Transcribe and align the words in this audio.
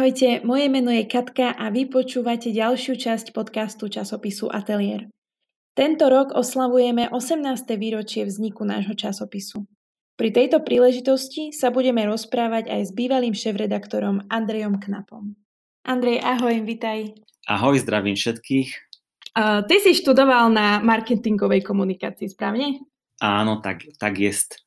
Ahojte, 0.00 0.40
moje 0.48 0.72
meno 0.72 0.88
je 0.88 1.04
Katka 1.04 1.52
a 1.52 1.68
vy 1.68 1.84
počúvate 1.84 2.48
ďalšiu 2.56 2.96
časť 2.96 3.36
podcastu 3.36 3.84
časopisu 3.84 4.48
Atelier. 4.48 5.12
Tento 5.76 6.08
rok 6.08 6.32
oslavujeme 6.32 7.12
18. 7.12 7.44
výročie 7.76 8.24
vzniku 8.24 8.64
nášho 8.64 8.96
časopisu. 8.96 9.68
Pri 10.16 10.32
tejto 10.32 10.64
príležitosti 10.64 11.52
sa 11.52 11.68
budeme 11.68 12.00
rozprávať 12.08 12.72
aj 12.72 12.80
s 12.88 12.90
bývalým 12.96 13.36
šéf-redaktorom 13.36 14.24
Andrejom 14.32 14.80
Knapom. 14.80 15.36
Andrej, 15.84 16.24
ahoj, 16.24 16.64
vitaj. 16.64 17.20
Ahoj, 17.44 17.84
zdravím 17.84 18.16
všetkých. 18.16 18.68
Uh, 19.36 19.68
ty 19.68 19.84
si 19.84 19.92
študoval 19.92 20.48
na 20.48 20.80
marketingovej 20.80 21.60
komunikácii, 21.60 22.32
správne? 22.32 22.88
Áno, 23.20 23.60
tak, 23.60 23.84
tak 24.00 24.16
jest. 24.16 24.64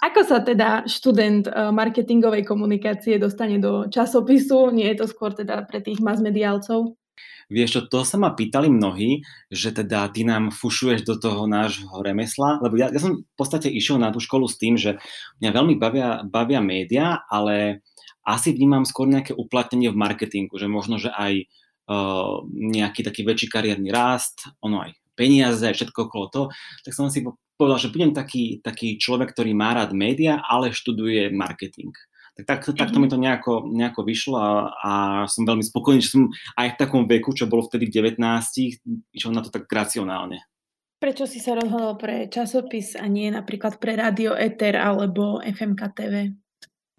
Ako 0.00 0.24
sa 0.24 0.40
teda 0.40 0.88
študent 0.88 1.44
eh, 1.44 1.52
marketingovej 1.68 2.48
komunikácie 2.48 3.20
dostane 3.20 3.60
do 3.60 3.84
časopisu? 3.92 4.72
Nie 4.72 4.96
je 4.96 5.04
to 5.04 5.06
skôr 5.12 5.36
teda 5.36 5.60
pre 5.68 5.84
tých 5.84 6.00
masmediálcov? 6.00 6.96
Vieš 7.50 7.70
čo, 7.74 7.80
to 7.90 8.06
sa 8.06 8.16
ma 8.16 8.30
pýtali 8.32 8.70
mnohí, 8.70 9.26
že 9.50 9.74
teda 9.74 10.06
ty 10.14 10.22
nám 10.22 10.54
fušuješ 10.54 11.02
do 11.02 11.18
toho 11.18 11.50
nášho 11.50 11.98
remesla, 11.98 12.62
lebo 12.62 12.78
ja, 12.78 12.88
ja 12.94 13.00
som 13.02 13.26
v 13.26 13.34
podstate 13.34 13.66
išiel 13.66 13.98
na 13.98 14.14
tú 14.14 14.22
školu 14.22 14.46
s 14.46 14.56
tým, 14.56 14.78
že 14.78 15.02
mňa 15.42 15.50
veľmi 15.50 15.74
bavia, 15.74 16.22
bavia 16.22 16.62
média, 16.62 17.26
ale 17.26 17.82
asi 18.22 18.54
vnímam 18.54 18.86
skôr 18.86 19.10
nejaké 19.10 19.34
uplatnenie 19.34 19.90
v 19.90 19.98
marketingu, 19.98 20.54
že 20.56 20.70
možno, 20.70 21.02
že 21.02 21.10
aj 21.10 21.50
uh, 21.90 22.46
nejaký 22.46 23.02
taký 23.02 23.26
väčší 23.26 23.50
kariérny 23.50 23.90
rast, 23.90 24.46
ono 24.62 24.86
aj 24.86 24.94
peniaze, 25.18 25.66
všetko 25.66 26.06
okolo 26.06 26.26
toho, 26.30 26.46
tak 26.86 26.94
som 26.94 27.10
si 27.10 27.26
povedal, 27.60 27.76
že 27.76 27.92
budem 27.92 28.16
taký, 28.16 28.64
taký 28.64 28.96
človek, 28.96 29.36
ktorý 29.36 29.52
má 29.52 29.76
rád 29.76 29.92
média, 29.92 30.40
ale 30.40 30.72
študuje 30.72 31.28
marketing. 31.28 31.92
Tak, 32.40 32.64
tak, 32.64 32.72
tak 32.72 32.88
to 32.88 32.98
mi 33.02 33.08
to 33.12 33.20
nejako, 33.20 33.68
nejako 33.68 34.00
vyšlo 34.00 34.36
a, 34.40 34.50
a 34.80 34.92
som 35.28 35.44
veľmi 35.44 35.60
spokojný, 35.60 36.00
že 36.00 36.16
som 36.16 36.32
aj 36.56 36.72
v 36.72 36.78
takom 36.80 37.04
veku, 37.04 37.36
čo 37.36 37.44
bolo 37.44 37.68
vtedy 37.68 37.92
v 37.92 38.16
19, 38.16 38.16
išiel 39.12 39.32
na 39.36 39.44
to 39.44 39.52
tak 39.52 39.68
racionálne. 39.68 40.40
Prečo 41.00 41.24
si 41.24 41.40
sa 41.40 41.56
rozhodol 41.56 41.96
pre 41.96 42.28
časopis 42.28 42.96
a 42.96 43.08
nie 43.08 43.32
napríklad 43.32 43.80
pre 43.80 43.96
Radio 43.96 44.36
Ether 44.36 44.76
alebo 44.76 45.40
FMK 45.40 45.82
TV? 45.96 46.14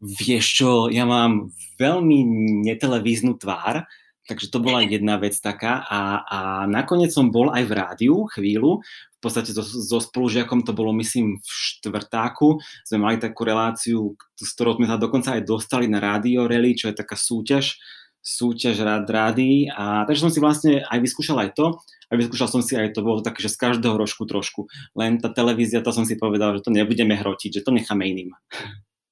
Vieš 0.02 0.45
čo, 0.58 0.70
ja 0.89 1.06
mám 1.06 1.54
veľmi 1.78 2.26
netelevíznu 2.66 3.38
tvár, 3.38 3.86
takže 4.26 4.50
to 4.50 4.58
bola 4.58 4.82
jedna 4.89 5.22
vec 5.22 5.38
taká 5.38 5.86
a, 5.86 6.26
a 6.26 6.39
nakoniec 6.66 7.14
som 7.14 7.30
bol 7.30 7.54
aj 7.54 7.64
v 7.66 7.73
rádiu 7.78 8.16
chvíľu, 8.34 8.82
v 9.22 9.30
podstate 9.30 9.53
so, 9.53 9.61
so 9.61 10.02
spolužiakom 10.02 10.66
to 10.66 10.73
bolo, 10.73 10.89
myslím, 10.97 11.38
v 11.38 11.45
štvrtáku. 11.45 12.58
Sme 12.81 13.05
mali 13.05 13.22
takú 13.22 13.45
reláciu, 13.45 14.17
s 14.33 14.50
ktorou 14.58 14.81
sme 14.81 14.89
sa 14.89 14.97
dokonca 14.97 15.38
aj 15.38 15.45
dostali 15.45 15.86
na 15.86 16.02
Radio 16.02 16.50
Rally, 16.50 16.73
čo 16.73 16.89
je 16.89 16.97
taká 16.97 17.14
súťaž, 17.14 17.77
súťaž 18.17 18.81
rád 18.81 19.05
rády. 19.05 19.69
A 19.69 20.09
takže 20.09 20.25
som 20.25 20.33
si 20.33 20.42
vlastne 20.42 20.81
aj 20.89 20.97
vyskúšal 21.05 21.38
aj 21.38 21.53
to, 21.53 21.77
a 22.09 22.17
vyskúšal 22.17 22.49
som 22.49 22.66
si 22.66 22.73
aj 22.73 22.97
to, 22.97 23.05
bolo 23.05 23.22
také, 23.22 23.45
že 23.45 23.53
z 23.53 23.61
každého 23.61 23.94
rožku 23.94 24.25
trošku. 24.25 24.66
Len 24.97 25.22
tá 25.22 25.30
televízia, 25.30 25.86
to 25.86 25.94
som 25.94 26.03
si 26.03 26.17
povedal, 26.17 26.58
že 26.58 26.66
to 26.66 26.73
nebudeme 26.73 27.14
hrotiť, 27.14 27.61
že 27.61 27.64
to 27.64 27.72
necháme 27.72 28.02
iným. 28.02 28.33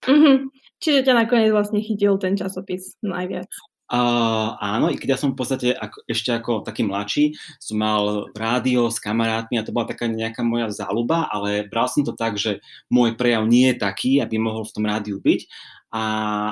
Mm-hmm. 0.09 0.35
Čiže 0.81 1.05
ťa 1.05 1.13
nakoniec 1.13 1.53
vlastne 1.53 1.85
chytil 1.85 2.17
ten 2.17 2.33
časopis 2.33 2.97
najviac. 3.05 3.51
Uh, 3.89 4.53
áno, 4.61 4.93
i 4.93 5.01
keď 5.01 5.17
ja 5.17 5.19
som 5.19 5.33
v 5.33 5.41
podstate 5.41 5.73
ako, 5.73 6.05
ešte 6.05 6.29
ako 6.29 6.61
taký 6.61 6.85
mladší, 6.85 7.33
som 7.57 7.81
mal 7.81 8.29
rádio 8.37 8.85
s 8.93 9.01
kamarátmi 9.01 9.57
a 9.57 9.65
to 9.65 9.73
bola 9.73 9.89
taká 9.89 10.05
nejaká 10.05 10.45
moja 10.45 10.69
záľuba, 10.69 11.25
ale 11.25 11.65
bral 11.65 11.89
som 11.89 12.05
to 12.05 12.13
tak, 12.13 12.37
že 12.37 12.61
môj 12.93 13.17
prejav 13.17 13.49
nie 13.49 13.73
je 13.73 13.81
taký, 13.81 14.21
aby 14.21 14.37
mohol 14.37 14.61
v 14.61 14.73
tom 14.77 14.85
rádiu 14.85 15.17
byť. 15.17 15.41
A, 15.89 16.03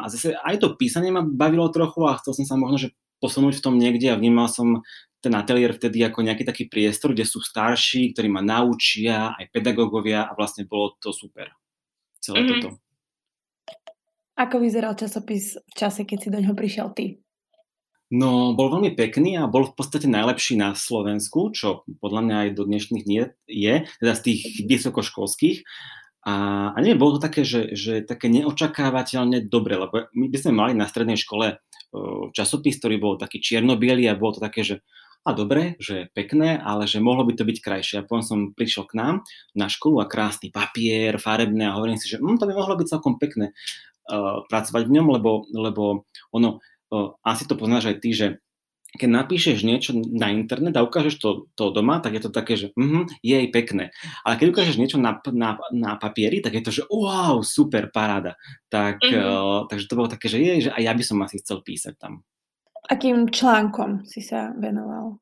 a 0.02 0.06
zase 0.10 0.34
aj 0.34 0.58
to 0.58 0.74
písanie 0.82 1.14
ma 1.14 1.22
bavilo 1.22 1.70
trochu 1.70 2.10
a 2.10 2.18
chcel 2.18 2.34
som 2.42 2.46
sa 2.50 2.56
možno 2.58 2.90
že 2.90 2.90
posunúť 3.22 3.62
v 3.62 3.66
tom 3.70 3.78
niekde 3.78 4.10
a 4.10 4.18
vnímal 4.18 4.50
som 4.50 4.82
ten 5.22 5.34
ateliér 5.38 5.78
vtedy 5.78 6.02
ako 6.02 6.26
nejaký 6.26 6.42
taký 6.42 6.66
priestor, 6.66 7.14
kde 7.14 7.26
sú 7.26 7.38
starší, 7.42 8.18
ktorí 8.18 8.34
ma 8.34 8.42
naučia, 8.42 9.38
aj 9.38 9.54
pedagógovia 9.54 10.26
a 10.26 10.34
vlastne 10.34 10.66
bolo 10.66 10.98
to 10.98 11.14
super. 11.14 11.54
Celé 12.18 12.46
mm-hmm. 12.46 12.62
toto. 12.66 12.70
Ako 14.38 14.62
vyzeral 14.62 14.94
časopis 14.94 15.58
v 15.58 15.74
čase, 15.74 16.06
keď 16.06 16.18
si 16.18 16.30
do 16.30 16.42
ňoho 16.42 16.54
prišiel 16.54 16.94
ty? 16.94 17.18
No, 18.08 18.56
bol 18.56 18.72
veľmi 18.72 18.96
pekný 18.96 19.36
a 19.36 19.52
bol 19.52 19.68
v 19.68 19.76
podstate 19.76 20.08
najlepší 20.08 20.56
na 20.56 20.72
Slovensku, 20.72 21.52
čo 21.52 21.84
podľa 22.00 22.22
mňa 22.24 22.36
aj 22.40 22.50
do 22.56 22.64
dnešných 22.64 23.04
dní 23.04 23.18
je, 23.52 23.76
teda 24.00 24.14
z 24.16 24.22
tých 24.24 24.42
vysokoškolských. 24.64 25.68
A, 26.24 26.36
a 26.72 26.78
neviem, 26.80 27.00
bolo 27.00 27.20
to 27.20 27.28
také, 27.28 27.44
že, 27.44 27.76
že 27.76 28.04
také 28.08 28.32
neočakávateľne 28.32 29.52
dobre, 29.52 29.76
lebo 29.76 30.08
my 30.16 30.28
by 30.32 30.38
sme 30.40 30.54
mali 30.56 30.74
na 30.76 30.88
strednej 30.88 31.20
škole 31.20 31.60
časopis, 32.36 32.80
ktorý 32.80 32.96
bol 33.00 33.14
taký 33.20 33.40
čierno 33.44 33.76
a 33.76 34.20
bolo 34.20 34.36
to 34.36 34.42
také, 34.44 34.64
že 34.64 34.84
a 35.28 35.36
dobre, 35.36 35.76
že 35.84 36.08
pekné, 36.16 36.56
ale 36.56 36.88
že 36.88 37.04
mohlo 37.04 37.28
by 37.28 37.36
to 37.36 37.44
byť 37.44 37.58
krajšie. 37.60 37.96
A 38.00 38.08
potom 38.08 38.24
som 38.24 38.40
prišiel 38.56 38.88
k 38.88 38.96
nám 38.96 39.16
na 39.52 39.68
školu 39.68 40.00
a 40.00 40.08
krásny 40.08 40.56
papier, 40.56 41.20
farebné 41.20 41.68
a 41.68 41.76
hovorím 41.76 42.00
si, 42.00 42.08
že 42.08 42.24
hm, 42.24 42.40
to 42.40 42.48
by 42.48 42.56
mohlo 42.56 42.80
byť 42.80 42.88
celkom 42.88 43.20
pekné 43.20 43.52
uh, 43.52 44.48
pracovať 44.48 44.88
v 44.88 44.94
ňom, 44.96 45.08
lebo, 45.20 45.44
lebo 45.52 46.08
ono, 46.32 46.64
asi 47.22 47.44
to 47.48 47.60
poznáš 47.60 47.92
aj 47.94 47.98
ty, 48.00 48.10
že 48.16 48.28
keď 48.96 49.10
napíšeš 49.12 49.68
niečo 49.68 49.92
na 49.94 50.32
internet 50.32 50.74
a 50.80 50.86
ukážeš 50.88 51.20
to, 51.20 51.30
to 51.60 51.76
doma, 51.76 52.00
tak 52.00 52.16
je 52.16 52.22
to 52.24 52.32
také, 52.32 52.56
že 52.56 52.72
mm, 52.74 53.20
je 53.20 53.36
aj 53.36 53.48
pekné. 53.52 53.92
Ale 54.24 54.40
keď 54.40 54.48
ukážeš 54.56 54.80
niečo 54.80 54.98
na, 54.98 55.20
na, 55.36 55.60
na 55.76 55.92
papieri, 56.00 56.40
tak 56.40 56.56
je 56.56 56.64
to, 56.64 56.72
že 56.72 56.84
wow, 56.88 57.44
super, 57.44 57.92
paráda. 57.92 58.40
Tak, 58.72 59.04
mm-hmm. 59.04 59.28
uh, 59.28 59.62
takže 59.68 59.88
to 59.92 59.98
bolo 60.00 60.08
také, 60.08 60.32
že 60.32 60.40
je, 60.40 60.54
že 60.68 60.72
aj 60.72 60.84
ja 60.88 60.94
by 60.96 61.04
som 61.04 61.20
asi 61.20 61.44
chcel 61.44 61.60
písať 61.62 62.00
tam. 62.00 62.24
Akým 62.88 63.28
článkom 63.28 64.08
si 64.08 64.24
sa 64.24 64.56
venoval? 64.56 65.20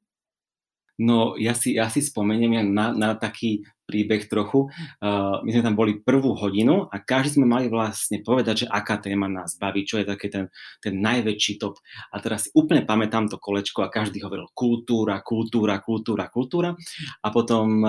No 1.01 1.35
ja 1.35 1.51
si, 1.57 1.75
ja 1.75 1.91
si 1.91 1.99
spomeniem 1.99 2.71
na, 2.71 2.93
na 2.93 3.17
taký 3.17 3.65
príbeh 3.85 4.25
trochu. 4.25 4.67
My 5.01 5.49
sme 5.49 5.63
tam 5.63 5.77
boli 5.77 6.01
prvú 6.01 6.33
hodinu 6.33 6.89
a 6.89 6.97
každý 6.99 7.39
sme 7.39 7.47
mali 7.47 7.69
vlastne 7.69 8.19
povedať, 8.25 8.65
že 8.65 8.67
aká 8.69 8.97
téma 8.97 9.29
nás 9.29 9.55
baví, 9.55 9.85
čo 9.85 10.01
je 10.01 10.05
taký 10.09 10.27
ten, 10.29 10.45
ten 10.81 10.97
najväčší 10.99 11.61
top. 11.61 11.77
A 12.11 12.19
teraz 12.19 12.45
si 12.45 12.49
úplne 12.57 12.83
pamätám 12.83 13.29
to 13.29 13.37
kolečko 13.37 13.85
a 13.85 13.93
každý 13.93 14.25
hovoril 14.25 14.49
kultúra, 14.51 15.21
kultúra, 15.21 15.79
kultúra, 15.79 16.25
kultúra. 16.27 16.73
A 17.21 17.27
potom 17.29 17.85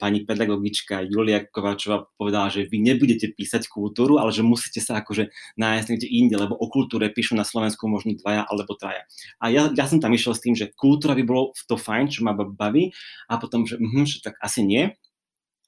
pani 0.00 0.24
pedagogička 0.24 1.04
Julia 1.06 1.44
Kovačová 1.44 2.08
povedala, 2.16 2.48
že 2.48 2.66
vy 2.66 2.82
nebudete 2.82 3.30
písať 3.36 3.68
kultúru, 3.68 4.16
ale 4.16 4.32
že 4.32 4.40
musíte 4.40 4.80
sa 4.80 5.04
akože 5.04 5.28
nájsť 5.60 5.86
niekde 5.92 6.08
inde, 6.08 6.34
lebo 6.40 6.56
o 6.56 6.66
kultúre 6.72 7.12
píšu 7.12 7.36
na 7.36 7.44
Slovensku 7.44 7.84
možno 7.86 8.16
dvaja 8.16 8.48
alebo 8.48 8.72
traja. 8.74 9.04
A 9.38 9.52
ja, 9.52 9.68
ja 9.70 9.84
som 9.84 10.00
tam 10.00 10.16
išiel 10.16 10.32
s 10.32 10.42
tým, 10.42 10.56
že 10.56 10.72
kultúra 10.72 11.12
by 11.12 11.24
bolo 11.26 11.52
to 11.68 11.76
fajn, 11.76 12.08
čo 12.08 12.24
ma 12.24 12.32
baví, 12.32 12.90
a 13.28 13.36
potom, 13.36 13.66
že, 13.66 13.76
mm, 13.76 14.06
že 14.06 14.18
tak 14.22 14.38
asi 14.40 14.62
nie. 14.62 14.94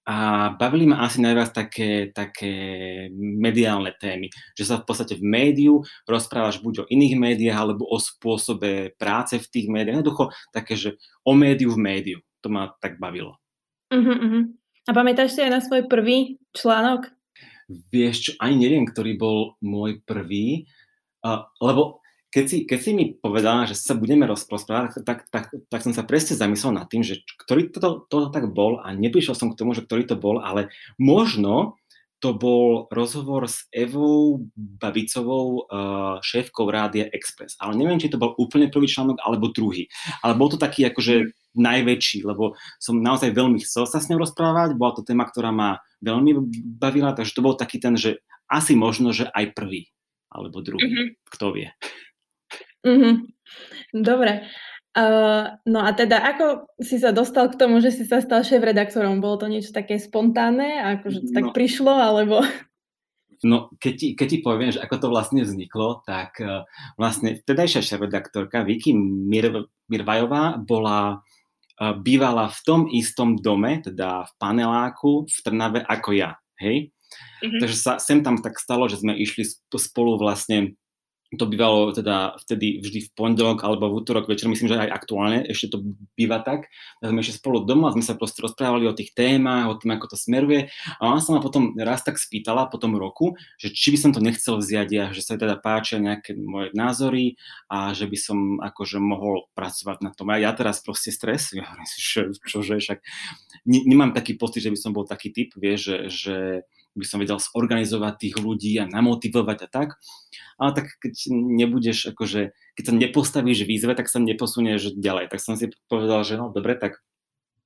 A 0.09 0.49
bavili 0.57 0.89
ma 0.89 1.05
asi 1.05 1.21
najviac 1.21 1.53
také, 1.53 2.09
také 2.17 2.49
mediálne 3.13 3.93
témy, 3.93 4.33
že 4.57 4.65
sa 4.65 4.81
v 4.81 4.89
podstate 4.89 5.21
v 5.21 5.25
médiu 5.29 5.85
rozprávaš 6.09 6.65
buď 6.65 6.75
o 6.81 6.89
iných 6.89 7.15
médiách, 7.21 7.59
alebo 7.61 7.85
o 7.85 8.01
spôsobe 8.01 8.97
práce 8.97 9.37
v 9.37 9.51
tých 9.53 9.69
médiách. 9.69 10.01
Jednoducho 10.01 10.33
také, 10.49 10.81
že 10.81 10.97
o 11.29 11.37
médiu 11.37 11.77
v 11.77 11.85
médiu. 11.85 12.19
To 12.41 12.49
ma 12.49 12.73
tak 12.81 12.97
bavilo. 12.97 13.37
Uh-huh, 13.93 14.17
uh-huh. 14.17 14.45
A 14.89 14.91
pamätáš 14.97 15.37
si 15.37 15.45
aj 15.45 15.53
na 15.53 15.61
svoj 15.61 15.85
prvý 15.93 16.41
článok? 16.57 17.13
Vieš 17.93 18.17
čo, 18.17 18.31
ani 18.41 18.65
neviem, 18.65 18.89
ktorý 18.89 19.21
bol 19.21 19.61
môj 19.61 20.01
prvý, 20.09 20.65
uh, 21.21 21.45
lebo 21.61 22.01
keď 22.29 22.45
si, 22.45 22.57
keď 22.69 22.79
si 22.79 22.91
mi 22.93 23.05
povedala, 23.17 23.65
že 23.65 23.73
sa 23.73 23.97
budeme 23.97 24.29
rozprávať, 24.29 25.01
tak, 25.01 25.25
tak, 25.33 25.49
tak 25.49 25.81
som 25.81 25.97
sa 25.97 26.05
presne 26.05 26.37
zamyslel 26.37 26.77
nad 26.77 26.85
tým, 26.85 27.01
že 27.01 27.25
ktorý 27.41 27.73
to, 27.73 28.05
to 28.09 28.29
tak 28.29 28.53
bol 28.53 28.85
a 28.85 28.93
neprišiel 28.93 29.33
som 29.33 29.49
k 29.49 29.59
tomu, 29.59 29.73
že 29.73 29.85
ktorý 29.85 30.05
to 30.05 30.17
bol, 30.21 30.45
ale 30.45 30.69
možno 31.01 31.81
to 32.19 32.35
bol 32.35 32.91
rozhovor 32.91 33.47
s 33.47 33.71
Evou 33.71 34.51
Babicovou, 34.59 35.71
uh, 35.71 36.19
šéfkou 36.19 36.67
Rádia 36.67 37.07
Express. 37.15 37.55
Ale 37.63 37.79
neviem, 37.79 38.03
či 38.03 38.11
to 38.11 38.19
bol 38.19 38.35
úplne 38.35 38.67
prvý 38.75 38.91
článok, 38.91 39.23
alebo 39.23 39.55
druhý. 39.55 39.87
Ale 40.27 40.35
bol 40.35 40.51
to 40.51 40.59
taký 40.59 40.83
akože 40.91 41.31
najväčší, 41.55 42.27
lebo 42.27 42.59
som 42.83 42.99
naozaj 42.99 43.31
veľmi 43.31 43.63
chcel 43.63 43.87
sa 43.87 44.03
s 44.03 44.11
ňou 44.11 44.19
rozprávať. 44.27 44.75
Bola 44.75 44.99
to 44.99 45.07
téma, 45.07 45.31
ktorá 45.31 45.55
ma 45.55 45.79
veľmi 46.03 46.35
bavila, 46.75 47.15
takže 47.15 47.39
to 47.39 47.45
bol 47.47 47.55
taký 47.55 47.79
ten, 47.79 47.95
že 47.95 48.19
asi 48.51 48.75
možno, 48.75 49.15
že 49.15 49.31
aj 49.31 49.55
prvý, 49.55 49.87
alebo 50.27 50.59
druhý. 50.59 50.91
Mm-hmm. 50.91 51.09
Kto 51.31 51.55
vie. 51.55 51.71
Mm-hmm. 52.87 53.15
Dobre. 54.05 54.47
Uh, 54.99 55.55
no 55.69 55.85
a 55.85 55.95
teda, 55.95 56.19
ako 56.19 56.75
si 56.83 56.99
sa 56.99 57.15
dostal 57.15 57.47
k 57.55 57.59
tomu, 57.61 57.79
že 57.79 57.95
si 57.95 58.03
sa 58.03 58.19
stal 58.19 58.43
šéf-redaktorom? 58.43 59.23
Bolo 59.23 59.39
to 59.39 59.47
niečo 59.47 59.71
také 59.71 60.03
spontánne, 60.03 60.99
akože 60.99 61.29
to 61.29 61.31
tak 61.31 61.47
no. 61.51 61.55
prišlo, 61.55 61.93
alebo... 61.93 62.43
No, 63.47 63.71
keď 63.79 63.95
ti, 63.95 64.07
keď 64.19 64.27
ti 64.27 64.39
poviem, 64.43 64.75
že 64.75 64.83
ako 64.83 64.97
to 64.99 65.09
vlastne 65.15 65.47
vzniklo, 65.47 66.03
tak 66.03 66.43
uh, 66.43 66.67
vlastne 66.99 67.39
vtedajšia 67.39 67.87
šéf-redaktorka 67.87 68.67
Vicky 68.67 68.91
Mir- 68.99 69.71
Mirvajová 69.87 70.59
bola 70.59 71.23
uh, 71.79 71.95
bývala 71.95 72.51
v 72.51 72.61
tom 72.67 72.81
istom 72.91 73.39
dome, 73.39 73.79
teda 73.79 74.27
v 74.27 74.33
paneláku 74.43 75.31
v 75.31 75.39
Trnave 75.47 75.87
ako 75.87 76.11
ja, 76.19 76.35
hej? 76.59 76.91
Mm-hmm. 77.39 77.61
Takže 77.63 77.77
sa 77.79 77.93
sem 78.03 78.27
tam 78.27 78.43
tak 78.43 78.59
stalo, 78.59 78.91
že 78.91 78.99
sme 78.99 79.15
išli 79.15 79.47
spolu 79.71 80.19
vlastne 80.19 80.75
to 81.37 81.45
bývalo 81.45 81.93
teda 81.93 82.41
vtedy 82.41 82.81
vždy 82.81 83.05
v 83.05 83.13
pondelok 83.13 83.61
alebo 83.61 83.93
v 83.93 84.01
útorok 84.01 84.33
večer, 84.33 84.49
myslím, 84.49 84.73
že 84.73 84.81
aj 84.81 84.97
aktuálne 84.97 85.45
ešte 85.45 85.77
to 85.77 85.85
býva 86.17 86.41
tak. 86.41 86.73
Tak 87.05 87.13
sme 87.13 87.21
ešte 87.21 87.37
spolu 87.37 87.69
doma, 87.69 87.93
sme 87.93 88.01
sa 88.01 88.17
proste 88.17 88.41
rozprávali 88.41 88.89
o 88.89 88.97
tých 88.97 89.13
témach, 89.13 89.69
o 89.69 89.77
tom, 89.77 89.93
ako 89.93 90.09
to 90.09 90.17
smeruje. 90.17 90.73
A 90.97 91.13
ona 91.13 91.21
sa 91.21 91.37
ma 91.37 91.45
potom 91.45 91.77
raz 91.77 92.01
tak 92.01 92.17
spýtala 92.17 92.73
po 92.73 92.81
tom 92.81 92.97
roku, 92.97 93.37
že 93.61 93.69
či 93.69 93.93
by 93.93 93.99
som 94.01 94.11
to 94.17 94.25
nechcel 94.25 94.57
vziať 94.57 94.89
ja, 94.89 95.13
že 95.13 95.21
sa 95.21 95.37
teda 95.37 95.61
páčia 95.61 96.01
nejaké 96.01 96.33
moje 96.33 96.73
názory 96.73 97.37
a 97.69 97.93
že 97.93 98.09
by 98.09 98.17
som 98.17 98.39
akože 98.65 98.97
mohol 98.97 99.53
pracovať 99.53 100.01
na 100.01 100.17
tom. 100.17 100.33
A 100.33 100.41
ja 100.41 100.57
teraz 100.57 100.81
proste 100.81 101.13
stres, 101.13 101.53
ja 101.53 101.69
že, 102.01 102.33
čože, 102.49 102.81
však 102.81 103.05
nemám 103.69 104.17
taký 104.17 104.41
pocit, 104.41 104.65
že 104.65 104.73
by 104.73 104.79
som 104.81 104.97
bol 104.97 105.05
taký 105.05 105.29
typ, 105.29 105.53
vieš, 105.61 105.93
že, 105.93 105.99
že 106.09 106.37
by 106.99 107.07
som 107.07 107.23
vedel 107.23 107.39
zorganizovať 107.39 108.15
tých 108.19 108.37
ľudí 108.37 108.75
a 108.83 108.91
namotivovať 108.91 109.59
a 109.65 109.69
tak. 109.71 109.89
Ale 110.59 110.75
tak 110.75 110.87
keď 110.99 111.31
nebudeš, 111.31 112.11
akože, 112.11 112.53
keď 112.75 112.85
sa 112.85 112.93
nepostavíš 112.93 113.63
výzve, 113.63 113.95
tak 113.95 114.11
sa 114.11 114.19
neposunieš 114.19 114.99
ďalej. 114.99 115.31
Tak 115.31 115.39
som 115.39 115.55
si 115.55 115.71
povedal, 115.87 116.27
že 116.27 116.35
no 116.35 116.51
dobre, 116.51 116.75
tak 116.75 116.99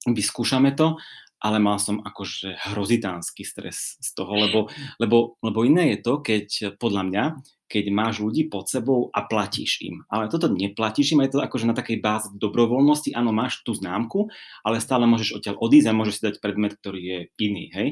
vyskúšame 0.05 0.77
to, 0.77 1.01
ale 1.43 1.59
mal 1.59 1.83
som 1.83 1.99
akože 1.99 2.55
hrozitánsky 2.71 3.43
stres 3.43 3.99
z 3.99 4.09
toho, 4.15 4.31
lebo, 4.39 4.71
lebo, 5.03 5.35
lebo 5.43 5.59
iné 5.67 5.99
je 5.99 5.99
to, 5.99 6.23
keď 6.23 6.79
podľa 6.79 7.03
mňa, 7.11 7.25
keď 7.67 7.85
máš 7.91 8.23
ľudí 8.23 8.47
pod 8.47 8.71
sebou 8.71 9.11
a 9.11 9.27
platíš 9.27 9.83
im. 9.83 10.07
Ale 10.07 10.31
toto 10.31 10.47
neplatíš 10.47 11.19
im, 11.19 11.27
je 11.27 11.35
to 11.35 11.43
akože 11.43 11.67
na 11.67 11.75
takej 11.75 11.99
báze 11.99 12.31
dobrovoľnosti, 12.39 13.11
áno, 13.17 13.35
máš 13.35 13.65
tú 13.67 13.75
známku, 13.75 14.31
ale 14.63 14.79
stále 14.79 15.09
môžeš 15.11 15.43
odtiaľ 15.43 15.59
odísť 15.59 15.91
a 15.91 15.99
môžeš 15.99 16.15
si 16.15 16.27
dať 16.31 16.37
predmet, 16.39 16.79
ktorý 16.79 17.01
je 17.03 17.19
iný, 17.43 17.65
hej. 17.75 17.89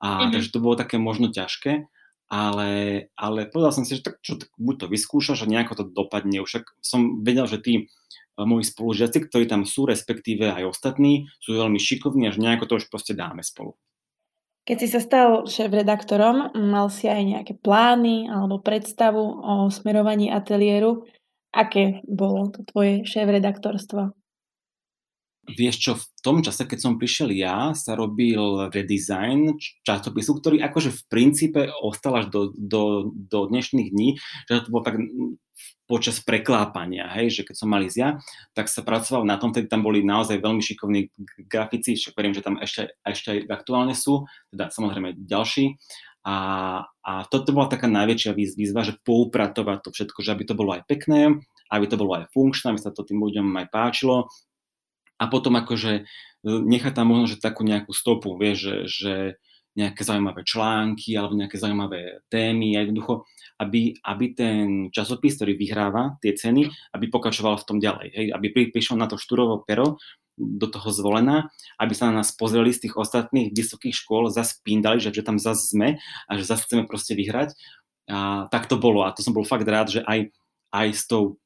A, 0.00 0.08
mm-hmm. 0.08 0.32
Takže 0.32 0.48
to 0.52 0.64
bolo 0.64 0.80
také 0.80 0.96
možno 0.96 1.28
ťažké, 1.28 1.84
ale, 2.32 2.70
ale 3.18 3.40
povedal 3.50 3.74
som 3.74 3.84
si, 3.84 4.00
že 4.00 4.06
tak, 4.06 4.16
čo, 4.24 4.40
tak 4.40 4.48
buď 4.56 4.86
to 4.86 4.86
vyskúšaš 4.88 5.44
a 5.44 5.50
nejako 5.50 5.82
to 5.82 5.84
dopadne. 5.92 6.40
Však 6.40 6.80
som 6.80 7.20
vedel, 7.20 7.44
že 7.44 7.60
tí 7.60 7.74
e, 7.76 7.82
moji 8.40 8.64
spolužiaci, 8.64 9.28
ktorí 9.28 9.44
tam 9.50 9.68
sú, 9.68 9.84
respektíve 9.84 10.48
aj 10.48 10.72
ostatní, 10.72 11.28
sú 11.42 11.58
veľmi 11.58 11.76
šikovní 11.76 12.30
a 12.30 12.34
že 12.34 12.40
nejako 12.40 12.64
to 12.70 12.74
už 12.80 12.86
proste 12.88 13.12
dáme 13.12 13.44
spolu. 13.44 13.76
Keď 14.64 14.76
si 14.78 14.88
sa 14.88 15.00
stal 15.02 15.28
šéf-redaktorom, 15.50 16.54
mal 16.54 16.86
si 16.92 17.10
aj 17.10 17.22
nejaké 17.26 17.58
plány 17.58 18.30
alebo 18.30 18.62
predstavu 18.62 19.20
o 19.20 19.54
smerovaní 19.66 20.30
ateliéru. 20.30 21.02
Aké 21.50 21.98
bolo 22.06 22.54
to 22.54 22.62
tvoje 22.62 23.02
šéf-redaktorstvo? 23.02 24.14
Vieš 25.48 25.76
čo, 25.80 25.92
v 25.96 26.04
tom 26.20 26.36
čase, 26.44 26.68
keď 26.68 26.78
som 26.78 27.00
prišiel 27.00 27.32
ja, 27.32 27.72
sa 27.72 27.96
robil 27.96 28.68
redesign 28.70 29.56
časopisu, 29.82 30.36
ktorý 30.36 30.56
akože 30.60 30.92
v 30.92 31.02
princípe 31.08 31.60
ostal 31.80 32.20
až 32.20 32.26
do, 32.28 32.52
do, 32.52 33.08
do 33.08 33.48
dnešných 33.48 33.88
dní, 33.88 34.20
že 34.46 34.62
to 34.62 34.70
bolo 34.70 34.84
tak 34.84 35.00
počas 35.90 36.22
preklápania, 36.22 37.10
hej, 37.18 37.42
že 37.42 37.42
keď 37.42 37.56
som 37.56 37.66
mal 37.66 37.82
ísť 37.82 37.98
ja, 37.98 38.20
tak 38.54 38.70
sa 38.70 38.86
pracoval 38.86 39.26
na 39.26 39.40
tom, 39.42 39.50
tedy 39.50 39.66
tam 39.66 39.82
boli 39.82 40.06
naozaj 40.06 40.38
veľmi 40.38 40.62
šikovní 40.62 41.10
grafici, 41.50 41.98
čo 41.98 42.14
verím, 42.14 42.30
že 42.30 42.46
tam 42.46 42.62
ešte, 42.62 42.94
ešte 43.02 43.28
aj 43.34 43.38
aktuálne 43.50 43.98
sú, 43.98 44.22
teda 44.54 44.70
samozrejme 44.70 45.18
ďalší. 45.18 45.74
A, 46.20 46.36
a 46.84 47.12
toto 47.32 47.50
bola 47.50 47.66
taká 47.66 47.88
najväčšia 47.88 48.36
výzva, 48.36 48.86
že 48.86 49.00
poupratovať 49.02 49.78
to 49.82 49.90
všetko, 49.90 50.18
že 50.20 50.32
aby 50.36 50.44
to 50.46 50.54
bolo 50.54 50.76
aj 50.76 50.84
pekné, 50.86 51.42
aby 51.72 51.84
to 51.90 51.96
bolo 51.98 52.22
aj 52.22 52.30
funkčné, 52.30 52.70
aby 52.70 52.80
sa 52.80 52.94
to 52.94 53.02
tým 53.02 53.18
ľuďom 53.18 53.50
aj 53.56 53.66
páčilo, 53.72 54.30
a 55.20 55.24
potom 55.28 55.52
akože 55.60 55.92
e, 56.00 56.02
nechať 56.48 56.96
tam 56.96 57.12
možno, 57.12 57.28
že 57.28 57.36
takú 57.36 57.60
nejakú 57.60 57.92
stopu, 57.92 58.40
vieš, 58.40 58.58
že, 58.64 58.76
že 58.88 59.14
nejaké 59.76 60.02
zaujímavé 60.02 60.42
články 60.42 61.14
alebo 61.14 61.38
nejaké 61.38 61.60
zaujímavé 61.60 62.24
témy 62.26 62.74
a 62.74 62.82
jednoducho, 62.82 63.22
aby, 63.60 63.94
aby 64.02 64.24
ten 64.34 64.90
časopis, 64.90 65.38
ktorý 65.38 65.54
vyhráva 65.54 66.18
tie 66.18 66.34
ceny, 66.34 66.66
aby 66.96 67.06
pokračoval 67.06 67.60
v 67.60 67.66
tom 67.68 67.78
ďalej, 67.78 68.08
hej, 68.10 68.26
aby 68.34 68.46
pri, 68.50 68.62
prišiel 68.74 68.98
na 68.98 69.06
to 69.06 69.20
štúrovo 69.20 69.62
pero 69.62 70.00
do 70.40 70.66
toho 70.72 70.88
zvolená, 70.88 71.52
aby 71.76 71.92
sa 71.92 72.08
na 72.08 72.24
nás 72.24 72.32
pozreli 72.32 72.72
z 72.72 72.88
tých 72.88 72.96
ostatných 72.96 73.52
vysokých 73.52 73.92
škôl, 73.92 74.32
zase 74.32 74.56
píndali, 74.64 74.96
že, 74.96 75.12
že 75.12 75.20
tam 75.20 75.36
zase 75.36 75.68
sme 75.68 76.00
a 76.00 76.30
že 76.40 76.48
zase 76.48 76.64
chceme 76.64 76.88
proste 76.88 77.12
vyhrať. 77.12 77.52
A 78.08 78.48
tak 78.48 78.66
to 78.66 78.80
bolo 78.80 79.04
a 79.04 79.12
to 79.12 79.20
som 79.20 79.36
bol 79.36 79.44
fakt 79.44 79.68
rád, 79.68 79.92
že 79.92 80.00
aj, 80.02 80.32
aj 80.72 80.88
s 80.96 81.04
tou 81.06 81.36